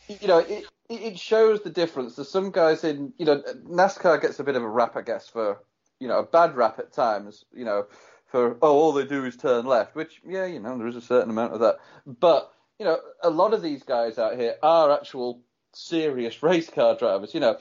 [0.08, 2.16] you know, it it it shows the difference.
[2.16, 5.28] There's some guys in, you know, NASCAR gets a bit of a rap, I guess,
[5.28, 5.58] for
[5.98, 7.44] you know, a bad rap at times.
[7.52, 7.86] You know,
[8.26, 11.00] for oh, all they do is turn left, which yeah, you know, there is a
[11.00, 11.78] certain amount of that.
[12.06, 15.42] But you know, a lot of these guys out here are actual
[15.74, 17.34] serious race car drivers.
[17.34, 17.58] You know,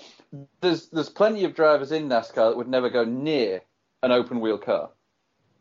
[0.62, 3.62] there's there's plenty of drivers in NASCAR that would never go near
[4.02, 4.90] an open wheel car.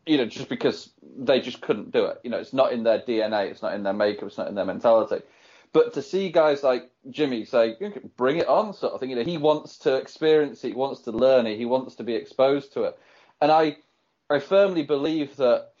[0.05, 2.21] You know, just because they just couldn't do it.
[2.23, 4.55] You know, it's not in their DNA, it's not in their makeup, it's not in
[4.55, 5.23] their mentality.
[5.71, 7.75] But to see guys like Jimmie say,
[8.15, 9.09] "Bring it on," sort of thing.
[9.09, 12.03] You know, he wants to experience it, he wants to learn it, he wants to
[12.03, 12.97] be exposed to it.
[13.41, 13.77] And I,
[14.29, 15.73] I firmly believe that,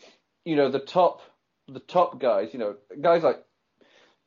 [0.45, 1.21] you know, the top,
[1.67, 3.43] the top guys, you know, guys like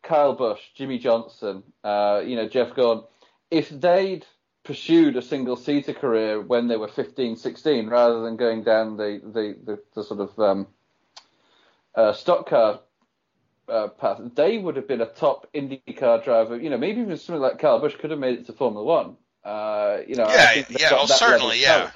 [0.03, 3.05] Kyle Busch, Jimmie Johnson, uh, you know, Jeff Gordon,
[3.51, 4.27] if they'd
[4.65, 9.21] pursued a single seater career when they were 15, 16, rather than going down the,
[9.23, 10.67] the, the, the sort of um,
[11.95, 12.81] uh, stock car
[13.69, 16.57] uh, path, they would have been a top IndyCar driver.
[16.57, 19.17] You know, maybe even something like Kyle Busch could have made it to Formula One.
[19.45, 21.91] Uh, you know, Yeah, yeah, oh, certainly, yeah.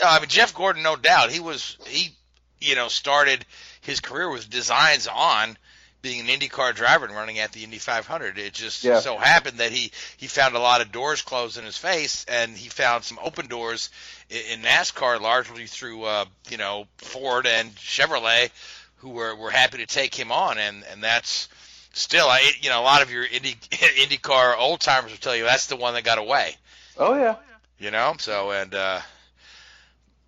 [0.00, 1.30] No, I mean Jeff Gordon, no doubt.
[1.30, 2.16] He was he,
[2.60, 3.44] you know, started
[3.82, 5.56] his career with designs on
[6.02, 8.36] being an IndyCar driver and running at the Indy 500.
[8.38, 8.98] It just Yeah.
[9.00, 12.56] so happened that he he found a lot of doors closed in his face, and
[12.56, 13.88] he found some open doors
[14.28, 18.50] in, in NASCAR, largely through uh, you know Ford and Chevrolet,
[18.96, 21.48] who were were happy to take him on, and and that's.
[21.94, 25.44] Still, I you know a lot of your Indy IndyCar old timers will tell you
[25.44, 26.56] that's the one that got away
[26.96, 27.36] Oh yeah.
[27.78, 28.14] you know.
[28.18, 29.00] So and uh,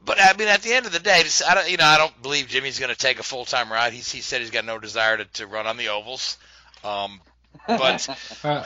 [0.05, 2.23] but I mean, at the end of the day, I don't, you know, I don't
[2.23, 3.93] believe Jimmie's going to take a full time ride.
[3.93, 6.37] He's he said he's got no desire to, to run on the ovals,
[6.85, 7.21] um,
[7.67, 8.09] but
[8.45, 8.65] Uh,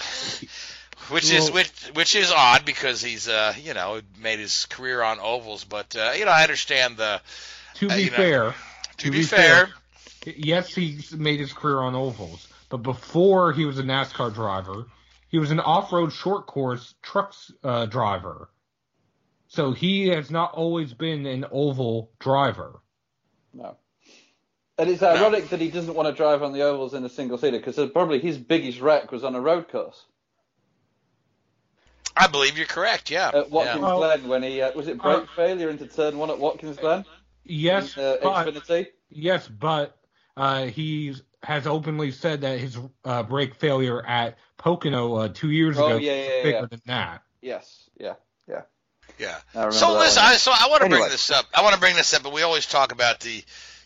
[1.11, 5.21] which is which which is odd because he's uh you know made his career on
[5.21, 5.65] ovals.
[5.65, 7.21] But uh, you know, I understand the
[7.77, 8.55] to Uh, be know, fair,
[8.99, 9.71] to, be, fair,
[10.25, 14.87] yes, he's made his career on ovals, but before he was a NASCAR driver,
[15.29, 18.49] he was an off-road short course trucks uh, driver.
[19.49, 22.81] So he has not always been an oval driver.
[23.55, 23.77] No.
[24.79, 27.39] And it's ironic that he doesn't want to drive on the ovals in a single
[27.39, 30.05] seater because probably his biggest wreck was on a road course
[32.17, 33.11] I believe you're correct.
[33.11, 33.95] Yeah, at Watkins Yeah.
[33.95, 37.05] Glen when he uh, was it brake Uh, failure into turn one at Watkins Glen,
[37.45, 38.89] Yes, uh, but Xfinity.
[39.09, 39.97] yes, but
[40.37, 45.79] uh, he has openly said that his uh, brake failure at Pocono uh, two years
[45.79, 46.67] Oh, ago yeah, was yeah, bigger yeah.
[46.67, 47.23] than that.
[47.41, 48.15] Yes, yeah,
[48.49, 48.63] yeah.
[49.19, 49.71] Yeah.
[49.71, 50.23] So listen.
[50.25, 51.47] I, so I want to bring this up.
[51.55, 53.43] I want to bring this up, but we always talk about the,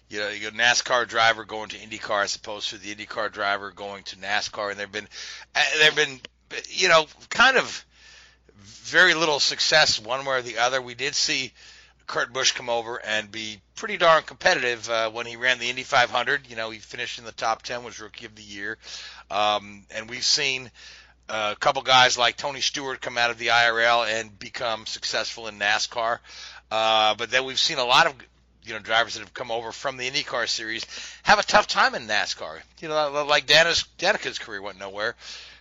[0.09, 3.71] you know, you go NASCAR driver going to IndyCar as opposed to the IndyCar driver
[3.71, 5.09] going to NASCAR, and there've been,
[5.55, 6.21] uh, there've been,
[6.68, 7.85] you know, kind of
[8.57, 10.83] very little success one way or the other.
[10.83, 11.53] We did see
[12.07, 15.83] Kurt Busch come over and be pretty darn competitive uh, when he ran the Indy
[15.83, 16.49] 500.
[16.49, 18.77] You know, he finished in the top 10, was Rookie of the Year,
[19.31, 20.71] um, and we've seen
[21.28, 25.58] a couple guys like Tony Stewart come out of the IRL and become successful in
[25.58, 26.18] NASCAR.
[26.70, 28.14] Uh, but then we've seen a lot of
[28.64, 30.87] you know drivers that have come over from the IndyCar series
[31.22, 32.61] have a tough time in NASCAR.
[32.80, 35.14] You know, like Danica's career went nowhere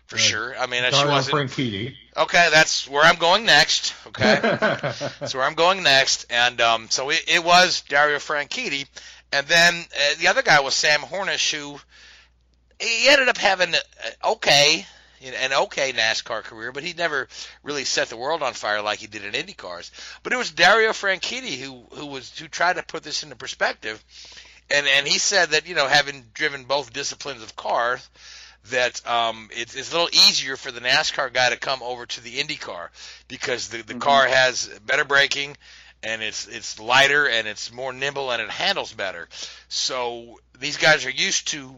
[0.08, 0.21] for Right.
[0.21, 0.58] sure.
[0.58, 1.38] I mean, she wasn't.
[1.38, 1.95] Franchitti.
[2.17, 3.93] Okay, that's where I'm going next.
[4.08, 6.26] Okay, that's where I'm going next.
[6.30, 8.88] And um, so it, it was Dario Franchitti,
[9.32, 11.80] and then uh, the other guy was Sam Hornish, who
[12.80, 14.86] he ended up having uh, okay,
[15.22, 17.28] an okay NASCAR career, but he never
[17.64, 19.92] really set the world on fire like he did in IndyCars.
[20.24, 24.04] But it was Dario Franchitti who who was who tried to put this into perspective,
[24.70, 28.08] and and he said that you know having driven both disciplines of cars
[28.70, 32.22] that um, it's, it's a little easier for the NASCAR guy to come over to
[32.22, 32.90] the IndyCar
[33.28, 35.58] because the, the car has better braking
[36.04, 39.28] and it's it's lighter and it's more nimble and it handles better.
[39.68, 41.76] So these guys are used to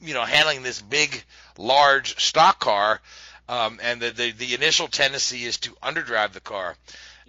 [0.00, 1.22] you know handling this big,
[1.56, 3.00] large stock car,
[3.48, 6.76] um, and the, the the initial tendency is to underdrive the car.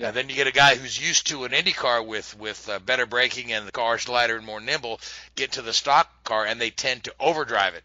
[0.02, 2.80] And then you get a guy who's used to an Indy car with with uh,
[2.80, 5.02] better braking and the car's lighter and more nimble,
[5.36, 7.84] get to the stock car and they tend to overdrive it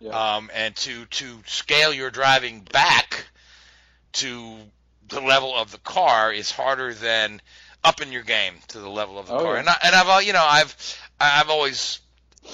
[0.00, 0.36] Yeah.
[0.36, 3.26] um, and to to scale your driving back
[4.12, 4.56] to
[5.08, 7.42] the level of the car is harder than
[7.84, 9.52] upping your game to the level of the Oh, car.
[9.54, 9.60] yeah.
[9.60, 10.74] And I, and I've you know I've
[11.20, 11.98] I've always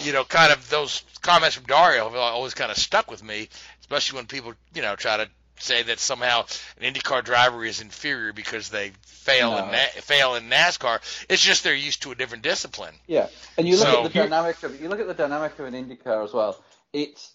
[0.01, 3.49] you know kind of those comments from Dario have always kind of stuck with me,
[3.80, 5.28] especially when people you know try to
[5.61, 6.45] say that somehow
[6.80, 11.01] an IndyCar driver is inferior because they fail in Na- fail in NASCAR.
[11.28, 12.95] It's just they're used to a different discipline.
[13.09, 13.26] Yeah,
[13.57, 15.74] and you look So- at the dynamic of you look at the dynamic of an
[15.74, 16.62] IndyCar as well.
[16.93, 17.32] It's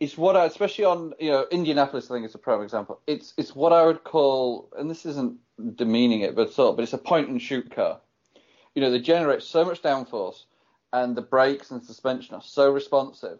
[0.00, 3.00] it's what I, especially on you know Indianapolis, I think is a prime example.
[3.06, 5.38] It's it's what I would call, and this isn't
[5.76, 8.00] demeaning it, but sort but it's a point and shoot car.
[8.74, 10.42] You know, they generate so much downforce,
[10.94, 13.38] and the brakes and suspension are so responsive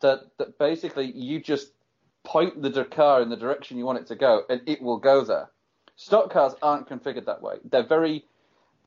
[0.00, 1.72] that that basically you just
[2.22, 5.22] point the car in the direction you want it to go, and it will go
[5.22, 5.50] there.
[5.96, 7.56] Stock cars aren't configured that way.
[7.70, 8.24] They're very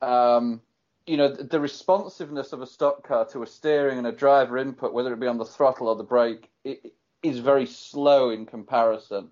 [0.02, 0.60] um,
[1.08, 4.58] you know, the, the responsiveness of a stock car to a steering and a driver
[4.58, 6.92] input, whether it be on the throttle or the brake, it,
[7.22, 9.28] is very slow in comparison.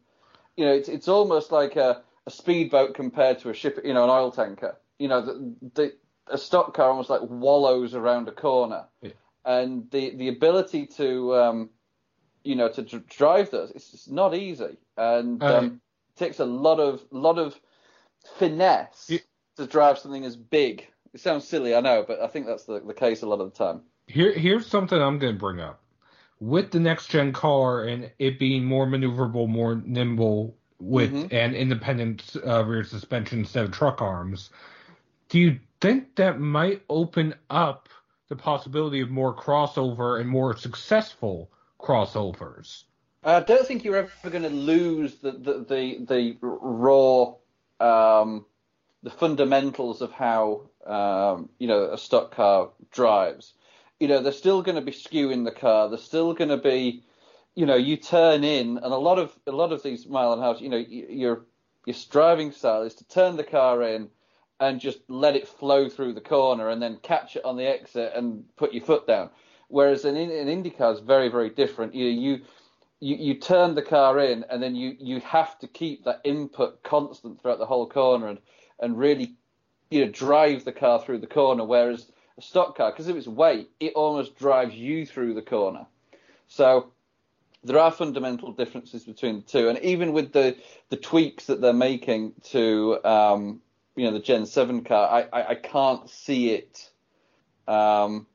[0.57, 4.05] You know, it's it's almost like a, a speedboat compared to a ship, you know,
[4.05, 4.77] an oil tanker.
[4.99, 5.95] You know, the, the
[6.29, 9.11] a stock car almost like wallows around a corner, Yeah.
[9.45, 11.71] and the the ability to um,
[12.45, 16.45] you know to dr- drive those it's not easy, and Uh, um, it takes a
[16.47, 17.59] lot of lot of
[18.39, 19.19] finesse Yeah.
[19.57, 20.87] to drive something as big.
[21.13, 23.51] It sounds silly, I know, but I think that's the, the case a lot of
[23.53, 23.83] the time.
[24.07, 25.81] Here, here's something I'm going to bring up.
[26.39, 31.33] With the next gen car and it being more maneuverable, more nimble with Mhm.
[31.33, 34.51] an independent uh, rear suspension instead of truck arms,
[35.29, 37.89] do you think that might open up
[38.29, 41.51] the possibility of more crossover and more successful
[41.81, 42.85] crossovers?
[43.25, 47.35] I don't think you're ever going to lose the the the, the raw,
[47.81, 48.47] um,
[49.03, 53.55] the fundamentals of how um, you know a stock car drives.
[53.99, 55.89] You know, they're still going to be skewing the car.
[55.89, 57.03] They're still going to be,
[57.55, 60.43] you know, you turn in, and a lot of a lot of these mile and
[60.43, 61.47] half, you know, your
[61.85, 64.09] your driving style is to turn the car in
[64.61, 68.13] and just let it flow through the corner and then catch it on the exit
[68.15, 69.31] and put your foot down.
[69.69, 71.95] Whereas an, an IndyCar is very, very different.
[71.95, 72.41] You, you
[73.01, 76.83] you you turn the car in and then you you have to keep that input
[76.83, 78.39] constant throughout the whole corner and
[78.81, 79.35] and really
[79.91, 81.65] you know drive the car through the corner.
[81.65, 85.87] Whereas a stock car, because of its weight, it almost drives you through the corner.
[86.49, 86.93] So
[87.65, 90.57] there are fundamental differences between the two, and even with the
[90.89, 93.61] the tweaks that they're making to um,
[93.97, 96.91] you know the Gen Seven car, I, I, I can't see it.
[97.67, 98.27] Um,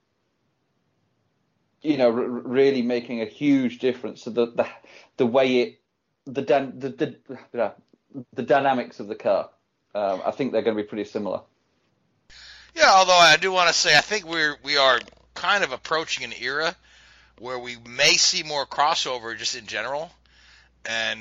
[1.81, 4.67] you know, r- really making a huge difference to the the,
[5.17, 5.81] the way it
[6.25, 7.15] the, dan- the the
[7.51, 7.73] the
[8.33, 9.49] the dynamics of the car.
[9.93, 11.41] Um, I think they're going to be pretty similar.
[12.75, 14.99] Yeah, although I do want to say I think we're we are
[15.33, 16.75] kind of approaching an era
[17.39, 20.11] where we may see more crossover just in general,
[20.85, 21.19] and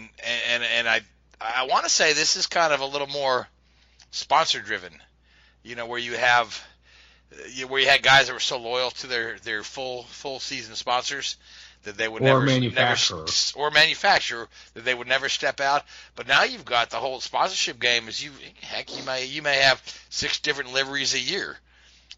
[0.51, 1.01] and and I
[1.41, 3.49] I want to say this is kind of a little more
[4.11, 4.93] sponsor driven,
[5.63, 6.63] you know, where you have
[7.53, 10.75] you- where you had guys that were so loyal to their their full full season
[10.77, 11.37] sponsors
[11.85, 13.19] that they would Or never manufacturer.
[13.21, 15.85] never or manufacturer that they would never step out.
[16.15, 18.09] But now you've got the whole sponsorship game.
[18.09, 18.33] Is you
[18.63, 19.81] heck you may you may have
[20.11, 21.57] six different liveries a year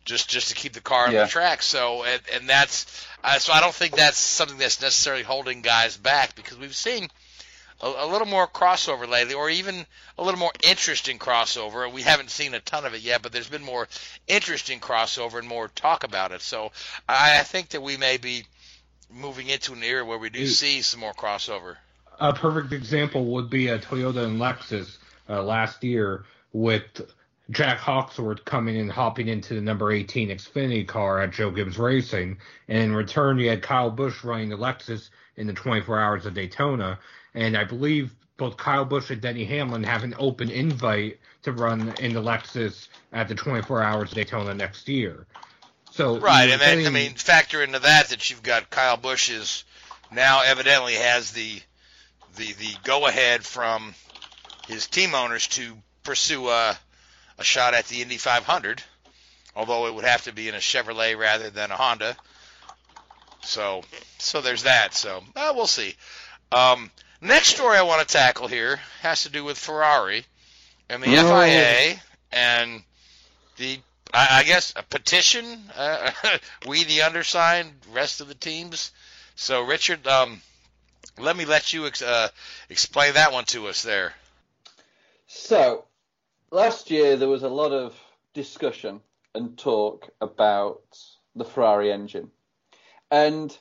[0.05, 1.25] just just to keep the car on Yeah.
[1.25, 1.63] the track.
[1.63, 5.97] So and, and that's uh, so I don't think that's something that's necessarily holding guys
[5.97, 7.09] back because we've seen
[7.83, 9.85] a, a little more crossover lately, or even
[10.19, 11.91] a little more interesting crossover.
[11.93, 13.89] We haven't seen a ton of it yet, but there's been more
[14.29, 16.41] interesting crossover and more talk about it.
[16.43, 16.73] So
[17.09, 18.45] I, I think that we may be
[19.11, 20.49] moving into an era where we do Mm.
[20.49, 21.77] see some more crossover.
[22.21, 24.97] A perfect example would be a Toyota and Lexus
[25.29, 26.83] uh, last year with
[27.51, 32.39] Jack Hawksworth coming and hopping into the number 18 Xfinity car at Joe Gibbs Racing.
[32.69, 36.35] And in return, you had Kyle Busch running the Lexus in the 24 Hours of
[36.35, 36.99] Daytona.
[37.35, 41.95] And I believe both Kyle Busch and Denny Hamlin have an open invite to run
[42.01, 45.27] in the Lexus at the 24 Hours of Daytona next year.
[45.91, 49.65] So Right, and then I mean factor into that that you've got Kyle Busch is
[50.11, 51.61] now evidently has the
[52.37, 53.95] the the go ahead from
[54.67, 56.79] his team owners to pursue a
[57.39, 58.83] a shot at the Indy 500,
[59.55, 62.17] although it would have to be in a Chevrolet rather than a Honda.
[63.43, 63.83] So
[64.19, 64.95] so there's that.
[64.95, 65.95] So uh, we'll see.
[66.51, 66.91] Um,
[67.23, 70.25] next story I want to tackle here has to do with Ferrari
[70.89, 71.29] and the Oh.
[71.29, 72.01] FIA
[72.33, 72.83] and
[73.57, 73.81] the
[74.13, 75.45] I, I guess a petition.
[75.75, 76.11] Uh,
[76.69, 78.93] we the undersigned, rest of the teams.
[79.37, 80.43] So Richard, um,
[81.19, 82.29] let me let you ex- uh,
[82.69, 84.13] explain that one to us there.
[85.27, 85.85] So,
[86.51, 87.95] last year there was a lot of
[88.35, 89.01] discussion
[89.35, 90.83] and talk about
[91.35, 92.31] the Ferrari engine.
[93.11, 93.57] And,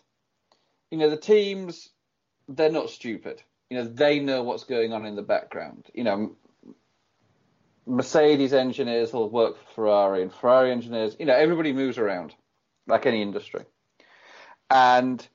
[0.89, 1.89] you know, the teams,
[2.49, 3.41] they're not stupid.
[3.71, 5.87] You know, they know what's going on in the background.
[5.93, 6.35] You know,
[7.85, 11.15] Mercedes engineers will work for Ferrari, and Ferrari engineers.
[11.17, 12.35] You know, everybody moves around
[12.85, 13.63] like any industry,
[14.69, 15.25] and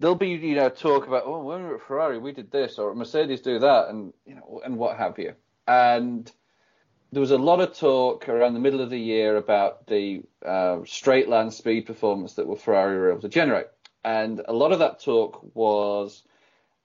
[0.00, 2.78] there'll be you know talk about oh when we were at Ferrari we did this
[2.78, 5.34] or Mercedes do that and you know and what have you
[5.68, 6.30] and
[7.12, 10.80] there was a lot of talk around the middle of the year about the uh,
[10.84, 13.68] straight line speed performance that were Ferrari were able to generate
[14.04, 16.24] and a lot of that talk was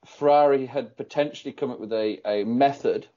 [0.05, 3.07] Ferrari had potentially come up with a, a method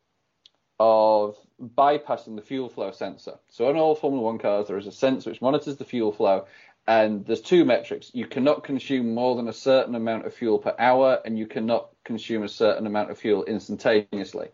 [0.78, 3.38] of bypassing the fuel flow sensor.
[3.48, 6.46] So on all Formula One cars, there is a sensor which monitors the fuel flow
[6.86, 8.10] and there's two metrics.
[8.12, 11.90] You cannot consume more than a certain amount of fuel per hour, and you cannot
[12.04, 14.48] consume a certain amount of fuel instantaneously.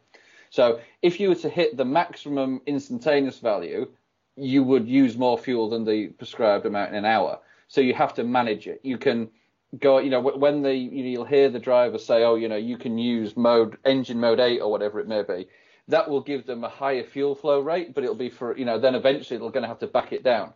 [0.50, 3.90] So if you were to hit the maximum instantaneous value,
[4.36, 7.40] you would use more fuel than the prescribed amount in an hour.
[7.66, 8.80] So you have to manage it.
[8.82, 9.30] You can
[9.76, 12.98] go, you know, when the you'll hear the driver say, "Oh, you know, you can
[12.98, 15.48] use mode engine mode eight or whatever it may be."
[15.88, 18.78] That will give them a higher fuel flow rate, but it'll be for you know
[18.78, 20.54] then eventually they're going to have to back it down.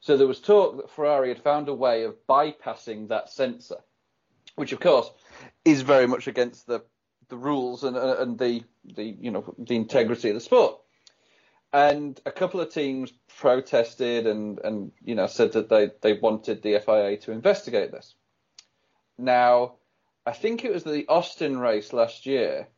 [0.00, 3.78] So there was talk that Ferrari had found a way of bypassing that sensor,
[4.56, 5.10] which of course
[5.64, 6.84] is very much against the
[7.28, 10.80] the rules and and the the you know the integrity of the sport.
[11.72, 16.62] And a couple of teams protested and and you know said that they they wanted
[16.62, 18.14] the FIA to investigate this.
[19.18, 19.76] Now,
[20.26, 22.68] I think it was the Austin race last year.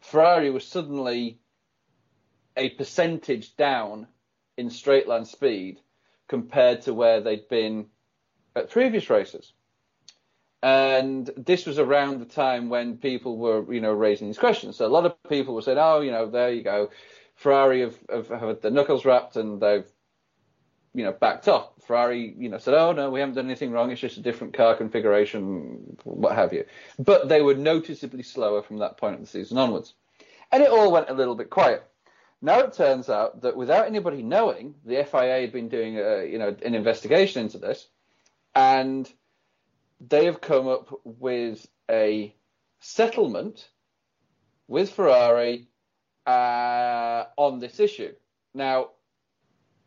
[0.00, 1.40] Ferrari was suddenly
[2.56, 4.06] a percentage down
[4.56, 5.80] in straight line speed
[6.28, 7.86] compared to where they'd been
[8.54, 9.52] at previous races.
[10.62, 14.76] And this was around the time when people were, you know, raising these questions.
[14.76, 16.88] So a lot of people were saying, "Oh, you know, there you go,
[17.34, 19.86] Ferrari have, have, have the knuckles wrapped and they've,
[20.94, 23.90] you know, backed off." Ferrari, you know, said, "Oh no, we haven't done anything wrong.
[23.90, 26.64] It's just a different car configuration, what have you."
[26.98, 29.94] But they were noticeably slower from that point of the season onwards,
[30.50, 31.84] and it all went a little bit quiet.
[32.40, 36.38] Now it turns out that without anybody knowing, the FIA had been doing a, you
[36.38, 37.88] know an investigation into this,
[38.54, 39.10] and
[40.00, 42.34] they have come up with a
[42.80, 43.68] settlement
[44.68, 45.68] with Ferrari
[46.26, 48.12] uh, on this issue.
[48.54, 48.90] Now,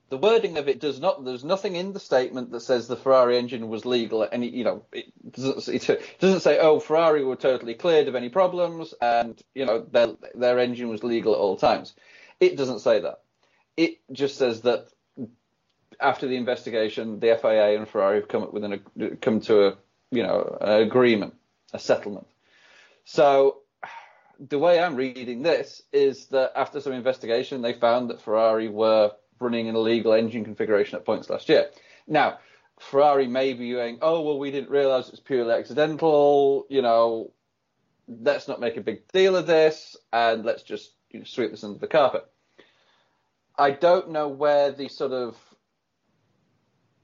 [0.10, 1.24] the wording of it does not.
[1.26, 4.24] There's nothing in the statement that says the Ferrari engine was legal.
[4.24, 8.16] At any, you know, it doesn't, it doesn't say, oh, Ferrari were totally cleared of
[8.16, 11.94] any problems, and you know their their engine was legal at all times.
[12.40, 13.22] It doesn't say that.
[13.76, 14.88] It just says that
[16.00, 19.78] after the investigation, the FIA and Ferrari have come up with an come to a
[20.12, 21.36] you know an agreement,
[21.74, 22.28] a settlement.
[23.04, 23.60] So
[24.40, 29.12] the way I'm reading this is that after some investigation, they found that Ferrari were
[29.40, 31.70] running an illegal engine configuration at points last year.
[32.08, 32.40] Now,
[32.80, 36.66] Ferrari may be going, oh well, we didn't realise it's purely accidental.
[36.70, 37.32] You know,
[38.08, 41.64] let's not make a big deal of this, and let's just you know, sweep this
[41.64, 42.26] under the carpet.
[43.58, 45.36] I don't know where the sort of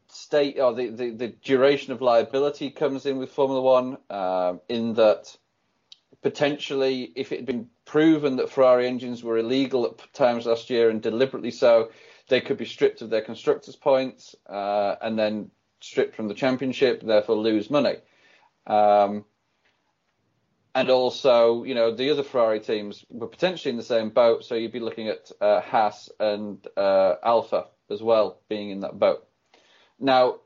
[0.08, 4.94] state or the, the, the duration of liability comes in with Formula One, um, in
[4.94, 5.36] that
[6.22, 10.90] potentially if it had been proven that Ferrari engines were illegal at times last year
[10.90, 11.92] and deliberately so,
[12.30, 15.52] they could be stripped of their constructors' points uh, and then
[15.82, 17.96] stripped from the championship, therefore lose money.
[18.66, 19.26] Um,
[20.76, 24.56] and also, you know, the other Ferrari teams were potentially in the same boat, so
[24.56, 29.28] you'd be looking at uh, Haas and uh, Alfa as well being in that boat.
[30.00, 30.38] Now,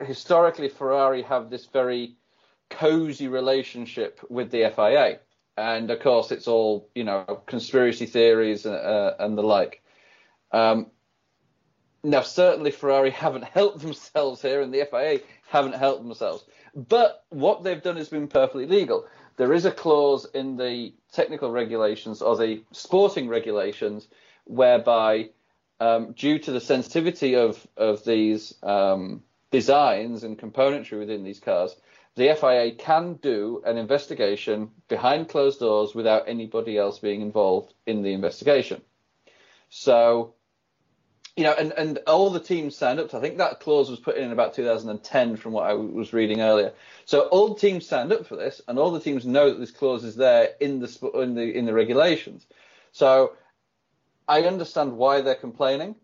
[0.00, 2.16] historically, Ferrari have this very
[2.70, 5.20] cozy relationship with the FIA,
[5.56, 9.82] and of course, it's all you know conspiracy theories uh, and the like.
[10.50, 10.90] Um,
[12.02, 16.44] now, certainly, Ferrari haven't helped themselves here, and the FIA haven't helped themselves.
[16.74, 21.50] But what they've done has been perfectly legal there is a clause in the technical
[21.50, 24.06] regulations or the sporting regulations
[24.44, 25.30] whereby,
[25.80, 31.74] um, due to the sensitivity of of these um, designs and componentry within these cars,
[32.14, 38.02] the FIA can do an investigation behind closed doors without anybody else being involved in
[38.02, 38.82] the investigation.
[39.70, 40.34] So
[41.36, 43.16] you know, and, and all the teams signed up to.
[43.16, 46.72] I think that clause was put in about 2010, from what I was reading earlier.
[47.06, 49.70] So all the teams signed up for this, and all the teams know that this
[49.70, 52.46] clause is there in the in the in the regulations.
[52.92, 53.32] So
[54.28, 55.94] I understand why they're complaining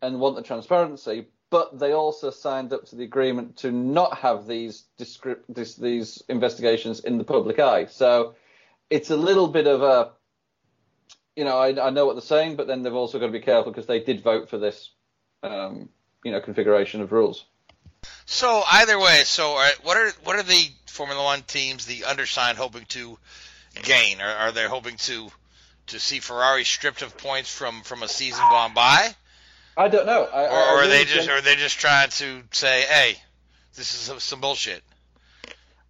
[0.00, 4.46] and want the transparency, but they also signed up to the agreement to not have
[4.46, 7.86] these this, these investigations in the public eye.
[7.86, 8.36] So
[8.90, 10.12] it's a little bit of a
[11.36, 13.40] you know, I, I know what they're saying, but then they've also got to be
[13.40, 14.90] careful because they did vote for this,
[15.42, 15.88] um,
[16.24, 17.44] you know, configuration of rules.
[18.26, 22.84] So either way, so what are what are the Formula One teams, the undersigned, hoping
[22.90, 23.18] to
[23.82, 24.20] gain?
[24.20, 25.30] Are, are they hoping to
[25.88, 29.14] to see Ferrari stripped of points from from a season gone by,
[29.76, 30.24] I don't know.
[30.24, 32.82] I, or, I or are really they just or are they just trying to say,
[32.82, 33.16] hey,
[33.74, 34.82] this is some, some bullshit?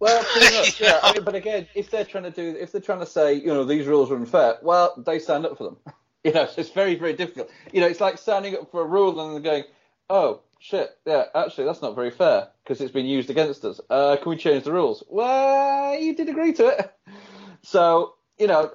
[0.03, 0.99] Well, pretty much, yeah.
[1.01, 3.47] I mean, but again, if they're trying to do, if they're trying to say, you
[3.47, 5.77] know, these rules are unfair, well, they stand up for them.
[6.25, 7.51] You know, so it's very, very difficult.
[7.73, 9.65] You know, it's like standing up for a rule and then going,
[10.09, 13.81] oh shit, yeah, actually, that's not very fair because it's been used against us.
[13.89, 15.03] Uh, can we change the rules?
[15.09, 16.93] Well, you did agree to it.
[17.65, 18.71] So, you know,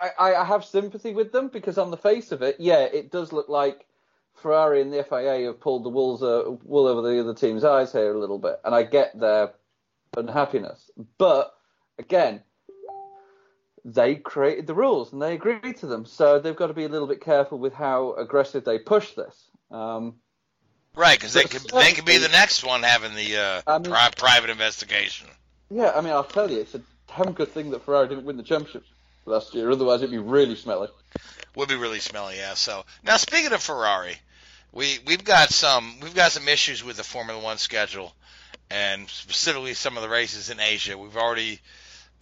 [0.00, 3.10] I, I, I have sympathy with them because on the face of it, yeah, it
[3.10, 3.86] does look like
[4.34, 8.14] Ferrari and the FIA have pulled the uh, wool over the other team's eyes here
[8.14, 9.52] a little bit, and I get their
[10.16, 10.90] unhappiness.
[11.18, 11.52] But
[11.98, 12.42] again,
[13.84, 16.88] they created the rules and they agreed to them, so they've got to be a
[16.88, 19.48] little bit careful with how aggressive they push this.
[19.70, 20.16] Um,
[20.94, 23.90] Right, because they could they could be the next one having the uh, I mean-
[23.90, 25.26] pri- private investigation.
[25.70, 26.82] yeah, I mean, I'll tell you, it's a
[27.16, 28.84] damn good thing that Ferrari didn't win the championship
[29.24, 30.88] last year, otherwise it'd be really smelly.
[31.56, 32.36] would be really smelly.
[32.36, 32.52] Yeah.
[32.54, 34.16] So now speaking of Ferrari,
[34.72, 38.12] we we've got some we've got some issues with the Formula One schedule,
[38.72, 40.96] and specifically some of the races in Asia.
[40.96, 41.60] We've already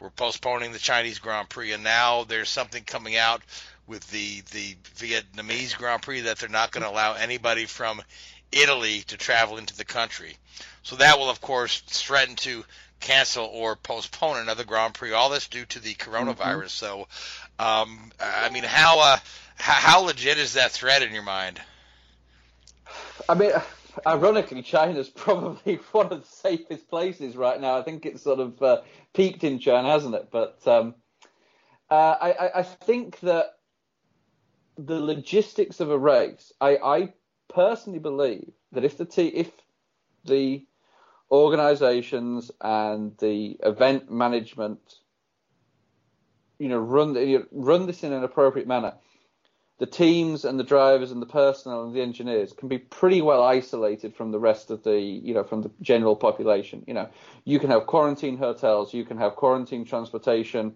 [0.01, 3.43] we're postponing the Chinese Grand Prix, and now there's something coming out
[3.87, 8.03] with the the Vietnamese Grand Prix that they're not going to allow anybody from
[8.51, 10.37] Italy to travel into the country.
[10.83, 12.65] So that will of course threaten to
[12.99, 15.13] cancel or postpone another Grand Prix.
[15.13, 16.71] All this due to the coronavirus.
[16.71, 17.07] So,
[17.59, 19.19] um, I mean, how uh,
[19.57, 21.61] how, how legit is that threat in your mind?
[23.29, 23.53] I mean,
[24.07, 27.79] ironically, China's probably one of the safest places right now.
[27.79, 28.83] I think it's sort of uh,
[29.15, 30.29] peaked in China, hasn't it?
[30.31, 30.95] But um,
[31.91, 32.31] uh, I,
[32.61, 33.57] I- think that
[34.77, 37.13] the logistics of a race, I, I
[37.49, 39.51] personally believe that if the t- if
[40.25, 40.65] the
[41.31, 44.81] organisations and the event management,
[46.59, 48.95] you know, run run this in an appropriate manner,
[49.81, 53.43] the teams and the drivers and the personnel and the engineers can be pretty well
[53.43, 56.85] isolated from the rest of the, you know, from the general population.
[56.87, 57.09] You know,
[57.47, 60.75] you can have quarantine hotels, you can have quarantine transportation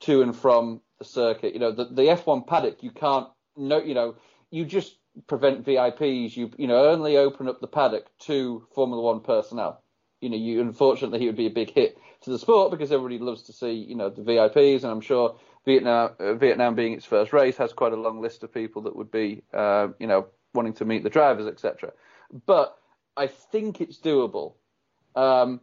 [0.00, 1.54] to and from the circuit.
[1.54, 3.26] You know, the, the F1 paddock, you can't,
[3.56, 4.16] no, you know,
[4.50, 6.36] you just prevent VIPs.
[6.36, 9.82] You, you know, only open up the paddock to Formula One personnel.
[10.20, 13.18] You know, you unfortunately it would be a big hit to the sport because everybody
[13.18, 17.04] loves to see, you know, the VIPs, and I'm sure Vietnam, uh, Vietnam being its
[17.04, 20.26] first race, has quite a long list of people that would be, uh, you know,
[20.54, 21.92] wanting to meet the drivers, etc.
[22.46, 22.76] But
[23.16, 24.54] I think it's doable.
[25.14, 25.60] Um,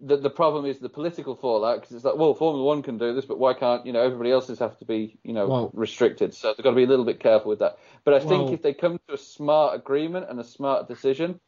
[0.00, 3.14] the, the problem is the political fallout because it's like, well, Formula One can do
[3.14, 6.34] this, but why can't you know everybody else's have to be you know Well- restricted?
[6.34, 7.78] So they've got to be a little bit careful with that.
[8.04, 11.40] But I think if they come to a smart agreement and a smart decision,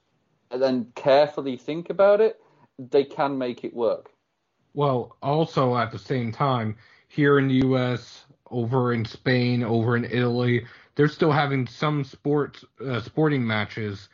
[0.51, 2.41] and then carefully think about it,
[2.79, 4.11] they can make it work.
[4.75, 6.77] Well, also at the same time,
[7.09, 12.65] here in the U.S., over in Spain, over in Italy, they're still having some sports
[12.85, 14.09] uh, sporting matches,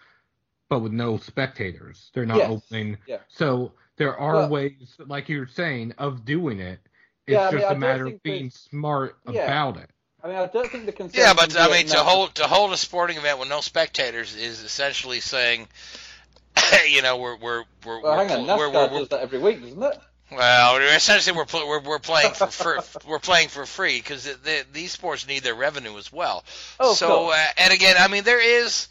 [0.69, 2.11] but with no spectators.
[2.15, 2.51] They're not Yes.
[2.51, 2.99] opening.
[3.07, 3.19] Yeah.
[3.29, 6.81] So there are Well- ways, like you're saying, of doing it.
[7.27, 9.45] It's Yeah, I mean, just I a don't matter of being there's- smart Yeah.
[9.45, 9.91] about it.
[10.23, 11.21] I mean, I don't think the concern.
[11.21, 14.35] Yeah, but I mean, to Vietnam- hold to hold a sporting event with no spectators
[14.35, 15.69] is essentially saying,
[16.89, 19.39] you know, we're we're we're Well, hang on, we're, NASCAR we're, we're, does that every
[19.39, 19.99] week, doesn't it?
[20.31, 24.35] Well, essentially, we're pl- we're, we're playing for, for we're playing for free because the,
[24.43, 26.45] the, these sports need their revenue as well.
[26.81, 27.37] Oh, so, course.
[27.37, 28.89] uh, and again, I mean, there is,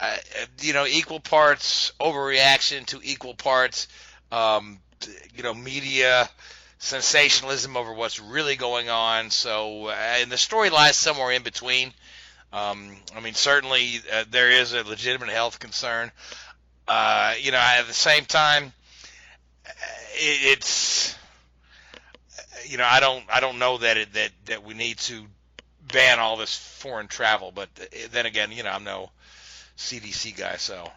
[0.00, 0.16] uh,
[0.60, 3.88] you know, equal parts overreaction to equal parts,
[4.32, 4.78] um,
[5.34, 6.28] you know, media
[6.78, 9.30] sensationalism over what's really going on.
[9.30, 11.92] So, uh, and the story lies somewhere in between.
[12.52, 16.10] Um, I mean, certainly uh, there is a legitimate health concern.
[16.88, 18.72] Uh, you know, at the same time,
[20.14, 21.16] it's
[22.66, 25.24] you know I don't I don't know that it, that that we need to
[25.92, 27.68] ban all this foreign travel, but
[28.12, 29.10] then again, you know I'm no
[29.76, 30.90] CDC guy, so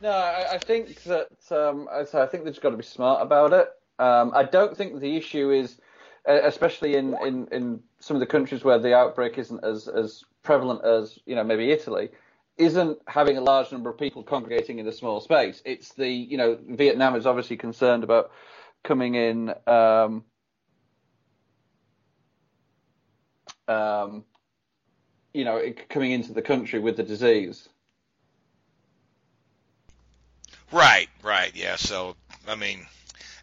[0.00, 3.22] No, I, I think that um, I say I think they've got to be smart
[3.22, 3.68] about it.
[3.98, 5.78] Um, I don't think the issue is,
[6.26, 10.84] especially in, in, in some of the countries where the outbreak isn't as, as prevalent
[10.84, 12.10] as you know maybe Italy,
[12.58, 15.60] isn't having a large number of people congregating in a small space.
[15.64, 18.30] It's the you know Vietnam is obviously concerned about
[18.82, 19.54] coming in.
[19.66, 20.24] Um,
[23.68, 24.24] um,
[25.34, 27.68] you know, coming into the country with the disease.
[30.72, 31.76] right, right, yeah.
[31.76, 32.16] So
[32.48, 32.86] I mean,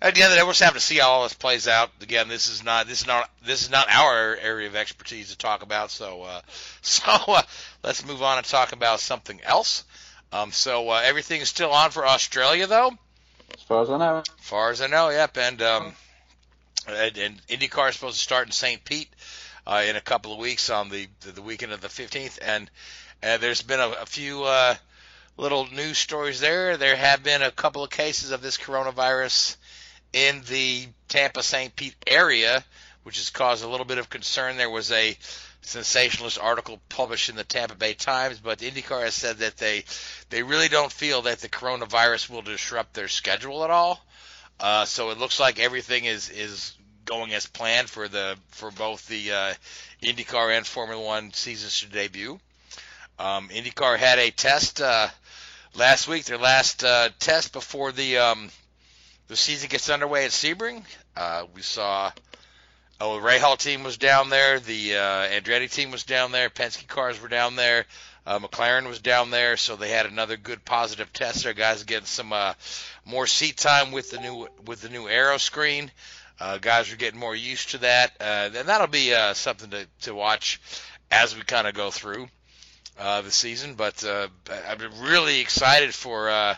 [0.03, 1.65] at the end of the day, we'll just have to see how all this plays
[1.65, 1.89] out.
[2.01, 5.37] Again, this is not this is not this is not our area of expertise to
[5.37, 5.91] talk about.
[5.91, 6.41] So uh,
[6.81, 7.41] so uh,
[7.83, 9.85] let's move on and talk about something else.
[10.33, 12.91] Um, so uh, everything is still on for Australia, though.
[13.53, 14.17] As far as I know.
[14.17, 15.37] As far as I know, yep.
[15.37, 15.93] And um,
[16.87, 18.83] and, and IndyCar is supposed to start in St.
[18.83, 19.09] Pete
[19.65, 22.69] uh, in a couple of weeks on the the, the weekend of the 15th, and
[23.21, 24.75] and there's been a, a few uh,
[25.37, 26.75] little news stories there.
[26.75, 29.55] There have been a couple of cases of this coronavirus
[30.13, 31.75] in the Tampa St.
[31.75, 32.63] Pete area,
[33.03, 34.57] which has caused a little bit of concern.
[34.57, 35.17] There was a
[35.61, 39.83] sensationalist article published in the Tampa Bay Times, but IndyCar has said that they
[40.29, 44.03] they really don't feel that the coronavirus will disrupt their schedule at all.
[44.59, 46.73] Uh, so it looks like everything is is
[47.05, 49.53] going as planned for the for both the uh,
[50.01, 52.39] IndyCar and Formula One seasons to debut.
[53.19, 55.07] Um, IndyCar had a test uh,
[55.75, 58.49] last week, their last uh, test before the um,
[59.27, 60.83] the season gets underway at Sebring.
[61.15, 62.11] Uh, we saw
[62.99, 66.87] oh, the Rahal team was down there, the uh, Andretti team was down there, Penske
[66.87, 67.85] cars were down there.
[68.25, 71.53] Uh, McLaren was down there, so they had another good positive test there.
[71.53, 72.53] Guys getting some uh,
[73.05, 75.91] more seat time with the new with the new aero screen.
[76.39, 79.85] Uh, guys are getting more used to that, uh, and that'll be uh, something to,
[80.01, 80.61] to watch
[81.11, 82.27] as we kind of go through
[82.97, 83.75] uh, the season.
[83.75, 86.55] But I'm really excited for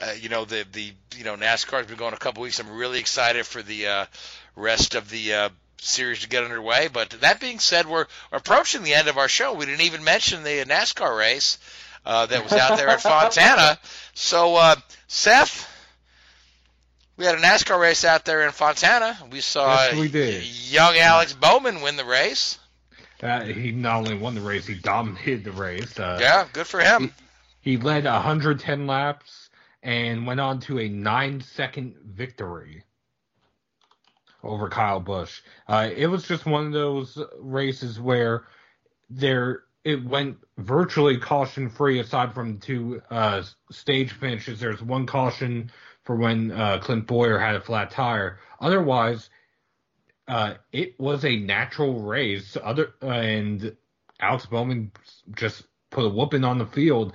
[0.00, 2.58] uh, you know the the you know NASCAR's been going a couple weeks.
[2.60, 4.06] I'm really excited for the uh,
[4.56, 6.88] rest of the uh, series to get underway.
[6.88, 9.54] But that being said, we're approaching the end of our show.
[9.54, 11.58] We didn't even mention the NASCAR race
[12.04, 13.78] uh, that was out there at Fontana.
[14.14, 14.76] So uh,
[15.06, 15.70] Seth.
[17.16, 19.16] We had a NASCAR race out there in Fontana.
[19.30, 20.44] We saw Yes, we did.
[20.44, 22.58] young Alex Bowman win the race.
[23.22, 25.96] Uh, he not only won the race, he dominated the race.
[25.96, 27.14] Uh, Yeah, good for him.
[27.60, 29.43] He led 110 laps
[29.84, 32.82] and went on to a nine second victory
[34.42, 35.42] over Kyle Busch.
[35.68, 38.44] Uh, it was just one of those races where
[39.10, 44.58] there it went virtually caution free aside from two uh, stage finishes.
[44.58, 45.70] There's one caution
[46.04, 48.38] for when uh, Clint Bowyer had a flat tire.
[48.60, 49.28] Otherwise,
[50.26, 52.56] uh, it was a natural race.
[52.62, 53.76] Other and
[54.20, 54.92] Alex Bowman
[55.34, 57.12] just put a whooping on the field.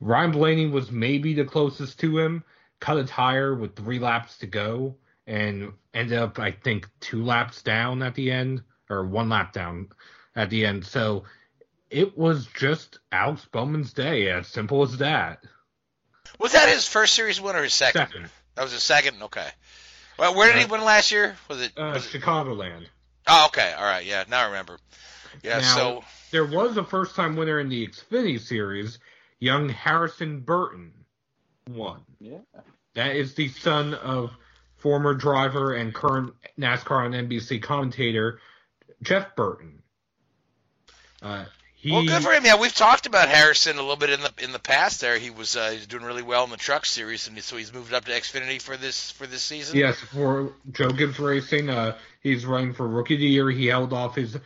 [0.00, 2.44] Ryan Blaney was maybe the closest to him.
[2.80, 4.96] Cut a tire with three laps to go
[5.26, 9.88] and ended up, I think, two laps down at the end or one lap down
[10.34, 10.86] at the end.
[10.86, 11.24] So
[11.90, 15.44] it was just Alex Bowman's day, as simple as that.
[16.38, 18.00] Was that his first series win or his second?
[18.08, 19.22] Second, That was his second.
[19.24, 19.48] Okay.
[20.18, 21.36] Well, where did he Uh, win last year?
[21.48, 21.72] Was it?
[21.76, 22.86] uh, was it Chicagoland.
[23.26, 23.72] oh, okay.
[23.76, 24.04] All right.
[24.06, 24.24] Yeah.
[24.28, 24.78] Now I remember.
[25.42, 25.58] Yeah.
[25.58, 28.98] Now- so There was a first time winner in the Xfinity Series.
[29.40, 30.92] Young Harrison Burton
[31.68, 32.02] won.
[32.20, 32.38] Yeah.
[32.94, 34.30] That is the son of
[34.76, 38.40] former driver and current NASCAR on NBC commentator
[39.02, 39.82] Jeff Burton.
[41.22, 42.44] Uh, he, well, good for him.
[42.44, 45.00] Yeah, we've talked about Harrison a little bit in the in the past.
[45.00, 47.72] There, he was uh, he's doing really well in the Truck Series, and so he's
[47.72, 49.78] moved up to Xfinity for this for this season.
[49.78, 53.50] Yes, for Joe Gibbs Racing, uh, he's running for Rookie of the Year.
[53.50, 54.36] He held off his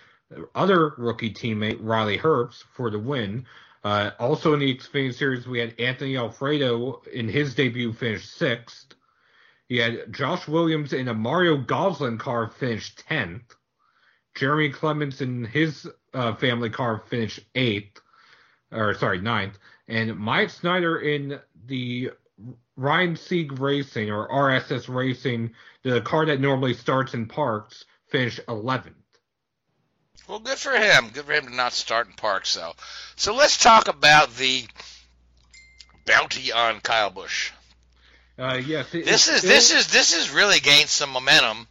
[0.54, 3.46] other rookie teammate Riley Herbst for the win.
[3.84, 8.94] Uh, also in the Xfinity Series, we had Anthony Alfredo in his debut finished sixth.
[9.68, 13.54] He had Josh Williams in a Mario Gosselin car finished tenth.
[14.34, 18.00] Jeremy Clements in his uh, family car finished eighth,
[18.72, 19.58] or sorry, ninth.
[19.86, 22.10] And Mike Snyder in the
[22.76, 29.03] Ryan Sieg Racing or RSS Racing, the car that normally starts in parks, finished 11th.
[30.28, 31.10] Well, good for him.
[31.12, 32.72] Good for him to not start in Parks, though.
[33.16, 34.64] So let's talk about the
[36.06, 37.50] bounty on Kyle Busch.
[38.38, 41.68] Uh, yes, it- This is this is this is really gained some momentum.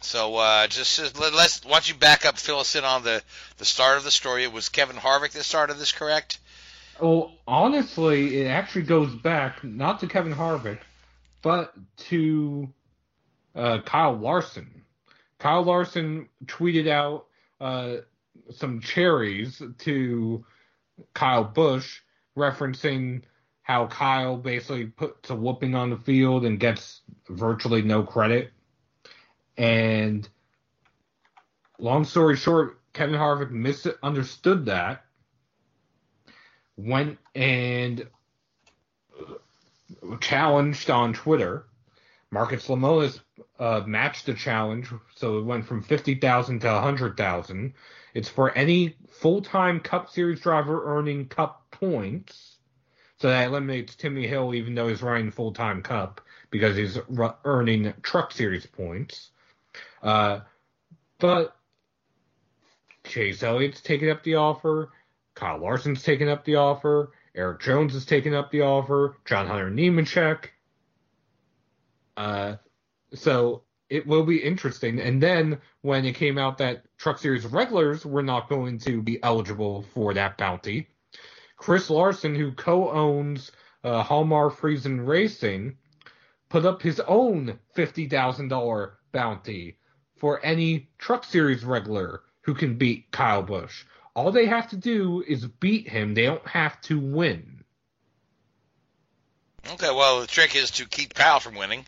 [0.00, 3.02] So uh, just, just let, let's why don't you back up, fill us in on
[3.02, 3.22] the
[3.58, 4.44] the start of the story.
[4.44, 6.38] It was Kevin Harvick that started this, correct?
[7.00, 10.78] Well, honestly, it actually goes back not to Kevin Harvick,
[11.42, 11.72] but
[12.08, 12.68] to
[13.54, 14.82] uh, Kyle Larson.
[15.38, 17.26] Kyle Larson tweeted out
[17.60, 17.96] uh,
[18.50, 20.44] some cherries to
[21.14, 22.00] Kyle Busch,
[22.36, 23.22] referencing
[23.62, 28.52] how Kyle basically puts a whooping on the field and gets virtually no credit.
[29.56, 30.28] And
[31.78, 35.04] long story short, Kevin Harvick misunderstood that
[36.76, 38.06] went and
[40.20, 41.66] challenged on Twitter.
[42.30, 43.20] Marcus Lemonis
[43.58, 47.74] uh, matched the challenge, so it went from 50,000 to 100,000.
[48.14, 52.56] It's for any full-time Cup Series driver earning Cup points.
[53.18, 56.20] So that eliminates Timmy Hill, even though he's running full-time Cup,
[56.50, 59.30] because he's ru- earning Truck Series points.
[60.02, 60.40] Uh,
[61.18, 61.56] but
[63.04, 64.90] Chase Elliott's taken up the offer.
[65.34, 67.12] Kyle Larson's taken up the offer.
[67.34, 69.18] Erik Jones has taken up the offer.
[69.24, 70.46] John Hunter Nemechek.
[72.16, 72.56] Uh,
[73.14, 75.00] so it will be interesting.
[75.00, 79.22] And then when it came out that Truck Series regulars were not going to be
[79.22, 80.88] eligible for that bounty,
[81.56, 83.52] Chris Larson, who co-owns
[83.84, 85.76] uh, Halmar Friesen Racing,
[86.48, 89.78] put up his own fifty thousand dollar bounty
[90.16, 93.84] for any Truck Series regular who can beat Kyle Busch.
[94.14, 96.14] All they have to do is beat him.
[96.14, 97.64] They don't have to win.
[99.72, 101.84] Okay, well, the trick is to keep Kyle from winning,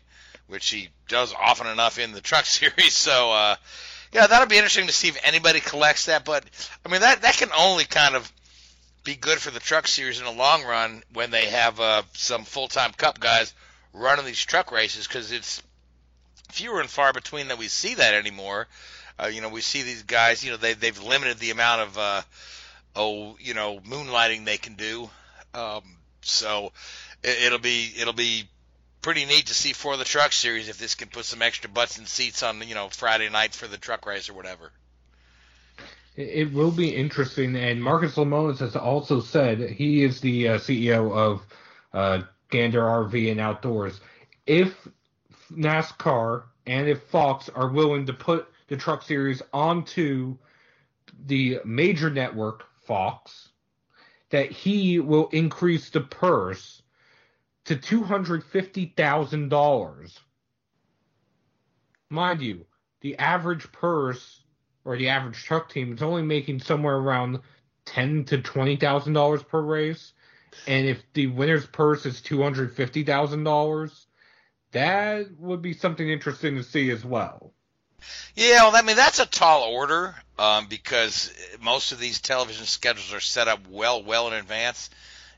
[0.49, 2.93] which he does often enough in the Truck Series.
[2.93, 3.55] So, uh,
[4.11, 6.25] yeah, that'll be interesting to see if anybody collects that.
[6.25, 6.43] But
[6.85, 8.31] I mean, that that can only kind of
[9.03, 12.43] be good for the Truck Series in the long run when they have uh, some
[12.43, 13.53] full-time Cup guys
[13.93, 15.63] running these truck races because it's
[16.51, 18.67] fewer and far between that we see that anymore.
[19.21, 20.43] Uh, you know, we see these guys.
[20.43, 22.21] You know, they they've limited the amount of uh,
[22.95, 25.09] oh, you know, moonlighting they can do.
[25.53, 25.83] Um,
[26.21, 26.71] so
[27.23, 28.47] it, it'll be it'll be
[29.01, 31.97] pretty neat to see for the truck series if this can put some extra butts
[31.97, 34.71] and seats on you know Friday night for the truck race or whatever.
[36.15, 41.13] It will be interesting, and Marcus Lemonis has also said he is the uh, CEO
[41.13, 41.45] of
[41.93, 44.01] uh, Gander RV and Outdoors.
[44.45, 44.75] If
[45.51, 50.37] NASCAR and if Fox are willing to put the Truck Series onto
[51.25, 53.49] the major network Fox,
[54.29, 56.78] that he will increase the purse
[57.69, 60.19] to two hundred fifty thousand dollars.
[62.09, 62.65] Mind you,
[63.01, 64.43] the average purse
[64.83, 67.41] or the average truck team is only making somewhere around
[67.85, 70.13] ten to twenty thousand dollars per race.
[70.65, 74.07] And if the winner's purse is two hundred fifty thousand dollars,
[74.71, 77.53] that would be something interesting to see as well.
[78.35, 83.13] Yeah, well, I mean that's a tall order um, because most of these television schedules
[83.13, 84.89] are set up well, well in advance.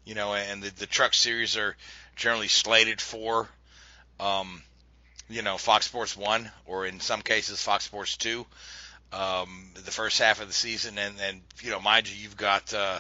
[0.06, 1.76] You know, and the, the truck series are
[2.16, 3.47] generally slated for,
[4.20, 4.62] um,
[5.30, 8.45] you know, Fox Sports One or in some cases Fox Sports Two.
[9.14, 12.74] Um, the first half of the season, and, and you know, mind you, you've got
[12.74, 12.97] uh,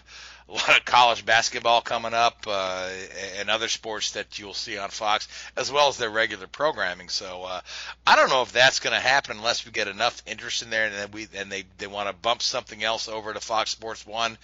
[0.49, 2.89] a lot of college basketball coming up uh,
[3.39, 7.07] and other sports that you'll see on Fox, as well as their regular programming.
[7.07, 7.61] So uh,
[8.05, 10.87] I don't know if that's going to happen unless we get enough interest in there,
[10.87, 14.05] and then we and they they want to bump something else over to Fox Sports
[14.05, 14.37] One.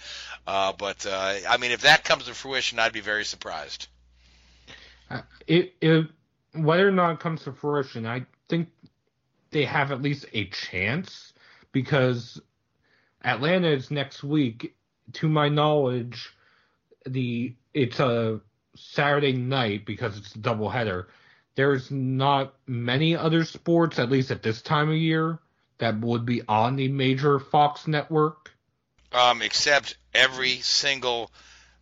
[0.46, 3.86] Uh, but uh, I mean, if that comes to fruition, I'd be very surprised.
[5.10, 6.06] Uh, it, it
[6.54, 8.68] whether or not it comes to fruition, I think
[9.50, 11.32] they have at least a chance
[11.72, 12.40] because
[13.24, 14.74] Atlanta is next week.
[15.14, 16.34] To my knowledge,
[17.06, 18.40] the it's a
[18.74, 21.06] Saturday night because it's a doubleheader.
[21.54, 25.38] There's not many other sports, at least at this time of year,
[25.78, 28.52] that would be on the major Fox network.
[29.12, 31.30] Um, except every single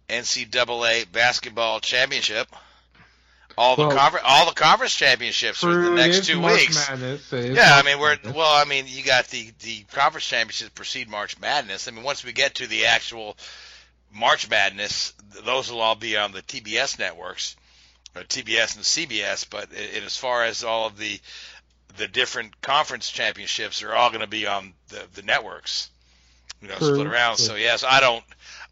[0.08, 2.48] NCAA basketball championship.
[3.58, 6.88] All the Well, conference, all the conference championships for the next two March weeks.
[6.90, 8.54] Madness, it Yeah, I mean we're well.
[8.54, 11.88] I mean you got the the conference championships precede March Madness.
[11.88, 13.36] I mean once we get to the actual
[14.12, 17.56] March Madness, those will all be on the TBS networks,
[18.14, 19.44] uh, or TBS and CBS.
[19.48, 21.18] But i- i- as far as all of the
[21.96, 25.88] the different conference championships are all going to be on the the networks,
[26.60, 27.36] you know, True, split around.
[27.36, 27.46] true.
[27.46, 28.22] So yes, I don't.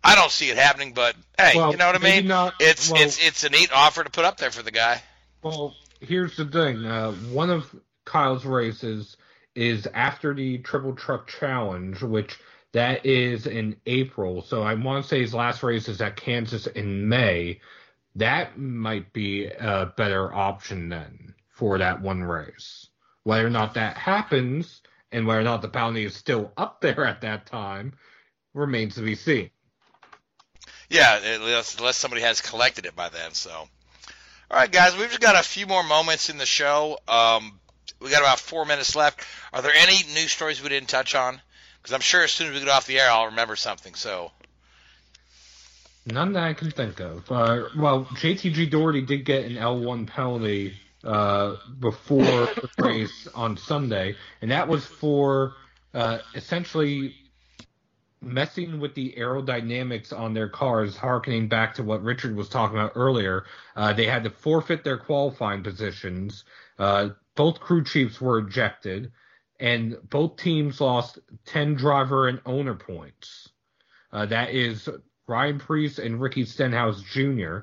[0.04, 2.26] I don't see it happening, but hey, Well, you know what I mean?
[2.28, 5.02] not- it's well- it's it's a neat offer to put up there for the guy.
[5.42, 6.84] Well, here's the thing.
[6.84, 7.74] Uh, one of
[8.04, 9.16] Kyle's races
[9.54, 12.38] is after the Triple Truck Challenge, which
[12.72, 14.42] that is in April.
[14.42, 17.60] So I want to say his last race is at Kansas in May.
[18.16, 22.88] That might be a better option then for that one race.
[23.22, 24.82] Whether or not that happens
[25.12, 27.94] and whether or not the bounty is still up there at that time
[28.52, 29.50] remains to be seen.
[30.88, 33.32] Yeah, unless, unless somebody has collected it by then.
[33.32, 33.68] So, all
[34.50, 36.98] right, guys, we've just got a few more moments in the show.
[37.08, 37.58] Um,
[38.00, 39.24] we got about four minutes left.
[39.52, 41.40] Are there any news stories we didn't touch on?
[41.80, 43.94] Because I'm sure as soon as we get off the air, I'll remember something.
[43.94, 44.30] So,
[46.06, 47.30] None that I can think of.
[47.32, 54.16] Uh, well, JTG Daugherty did get an L1 penalty uh, before the race on Sunday,
[54.42, 55.54] and that was for
[55.94, 57.14] uh, essentially
[58.24, 62.92] messing with the aerodynamics on their cars, harkening back to what Richard was talking about
[62.94, 63.44] earlier.
[63.76, 66.44] Uh, they had to forfeit their qualifying positions.
[66.78, 69.12] Uh, both crew chiefs were ejected,
[69.60, 73.48] and both teams lost 10 driver and owner points.
[74.12, 74.88] Uh, that is
[75.26, 77.60] Ryan Preece and Ricky Stenhouse Jr.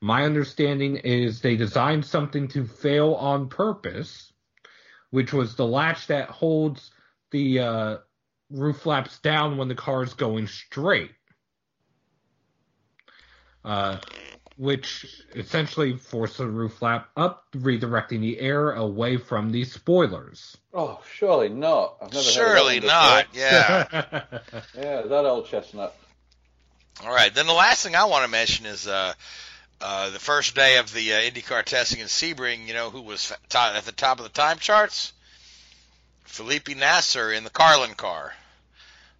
[0.00, 4.32] My understanding is they designed something to fail on purpose,
[5.10, 6.90] which was the latch that holds
[7.30, 7.96] the uh,
[8.54, 11.10] roof flaps down when the car is going straight.
[13.64, 13.98] Uh,
[14.56, 20.56] which essentially forced the roof flap up, redirecting the air away from the spoilers.
[20.72, 21.96] Oh, surely not.
[22.00, 23.26] I've never Surely heard not.
[23.32, 24.22] Yeah.
[24.76, 25.96] Yeah, that old chestnut.
[27.02, 27.34] All right.
[27.34, 29.14] Then the last thing I want to mention is uh,
[29.80, 32.66] uh, the first day of the uh, IndyCar testing in Sebring.
[32.68, 35.12] You know who was fa- at the top of the time charts?
[36.24, 38.32] Felipe Nasr in the Carlin car.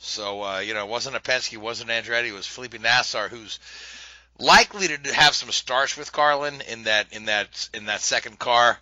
[0.05, 3.59] So uh, you know, it wasn't a Penske, wasn't Andretti, it was Felipe Nasr who's
[4.39, 8.79] likely to have some starts with Carlin in that in that in that second car.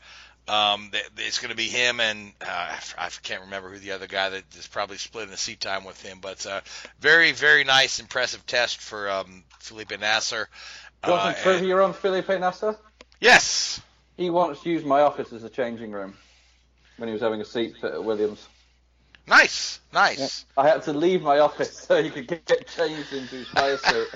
[0.49, 4.31] Um, it's going to be him and uh, I can't remember who the other guy
[4.31, 6.61] that is probably splitting the seat time with him, but uh,
[6.99, 10.49] very very nice, impressive test for um, Felipe Nasr.
[11.05, 12.77] Got Uh, some trivia on Felipe Nasr?
[13.21, 13.81] yes,
[14.17, 16.17] He once used my office as a changing room
[16.97, 18.45] when he was having a seat fit at Williams.
[19.27, 20.45] Nice, nice.
[20.57, 24.09] I had to leave my office so he could get changed into his fire suit.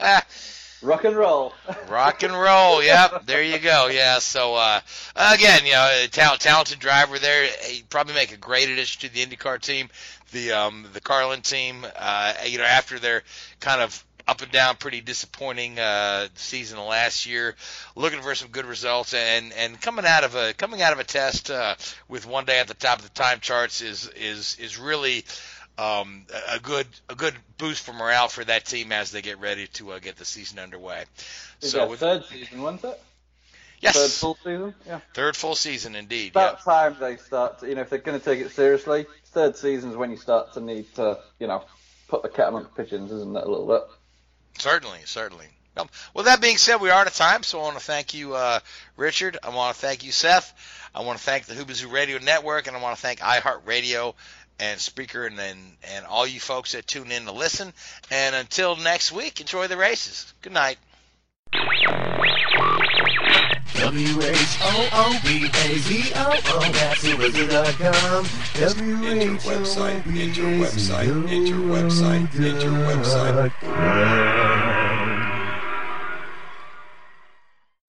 [0.80, 1.52] Rock and roll.
[1.88, 3.26] Rock and roll, yep.
[3.26, 3.88] There you go.
[3.88, 4.20] Yeah.
[4.20, 4.80] So uh,
[5.16, 7.48] again, you know, a tal- talented driver there.
[7.62, 9.88] He'd probably make a great addition to the IndyCar team,
[10.30, 11.84] the um, the Carlin team.
[11.96, 13.24] Uh, you know, after their
[13.58, 17.56] kind of up and down, pretty disappointing uh, season last year,
[17.96, 21.04] looking for some good results and and coming out of a coming out of a
[21.04, 21.74] test uh,
[22.08, 25.24] with one day at the top of the time charts is is is really
[25.78, 29.66] um, a good a good boost for morale for that team as they get ready
[29.68, 31.04] to uh, get the season underway.
[31.62, 33.00] Is So that with third season, wasn't it?
[33.80, 34.74] yes, Third full season?
[34.86, 35.00] Yeah.
[35.14, 36.34] Third full season, indeed.
[36.34, 36.64] About Yep.
[36.64, 39.90] time they start, to, you know, if they're going to take it seriously, third season
[39.90, 41.64] is when you start to need to, you know,
[42.08, 43.82] put the cat amongst pigeons, isn't it, a little bit?
[44.58, 45.46] Certainly, certainly.
[45.76, 48.14] Um, well, that being said, we are out of time, so I want to thank
[48.14, 48.58] you, uh,
[48.96, 49.38] Richard.
[49.42, 50.52] I want to thank you, Seth.
[50.94, 54.14] I want to thank the Whoobazoo Radio Network, and I want to thank iHeartRadio
[54.58, 55.58] and Spreaker, and, and
[55.94, 57.72] and all you folks that tune in to listen.
[58.10, 60.32] And until next week, enjoy the races.
[60.42, 60.78] Good night.
[63.78, 65.12] W-H-O-O-B-A-Z-O-O,
[66.72, 68.24] that's Whoobazoo.com.
[69.38, 74.67] website, enter website, enter website, enter website.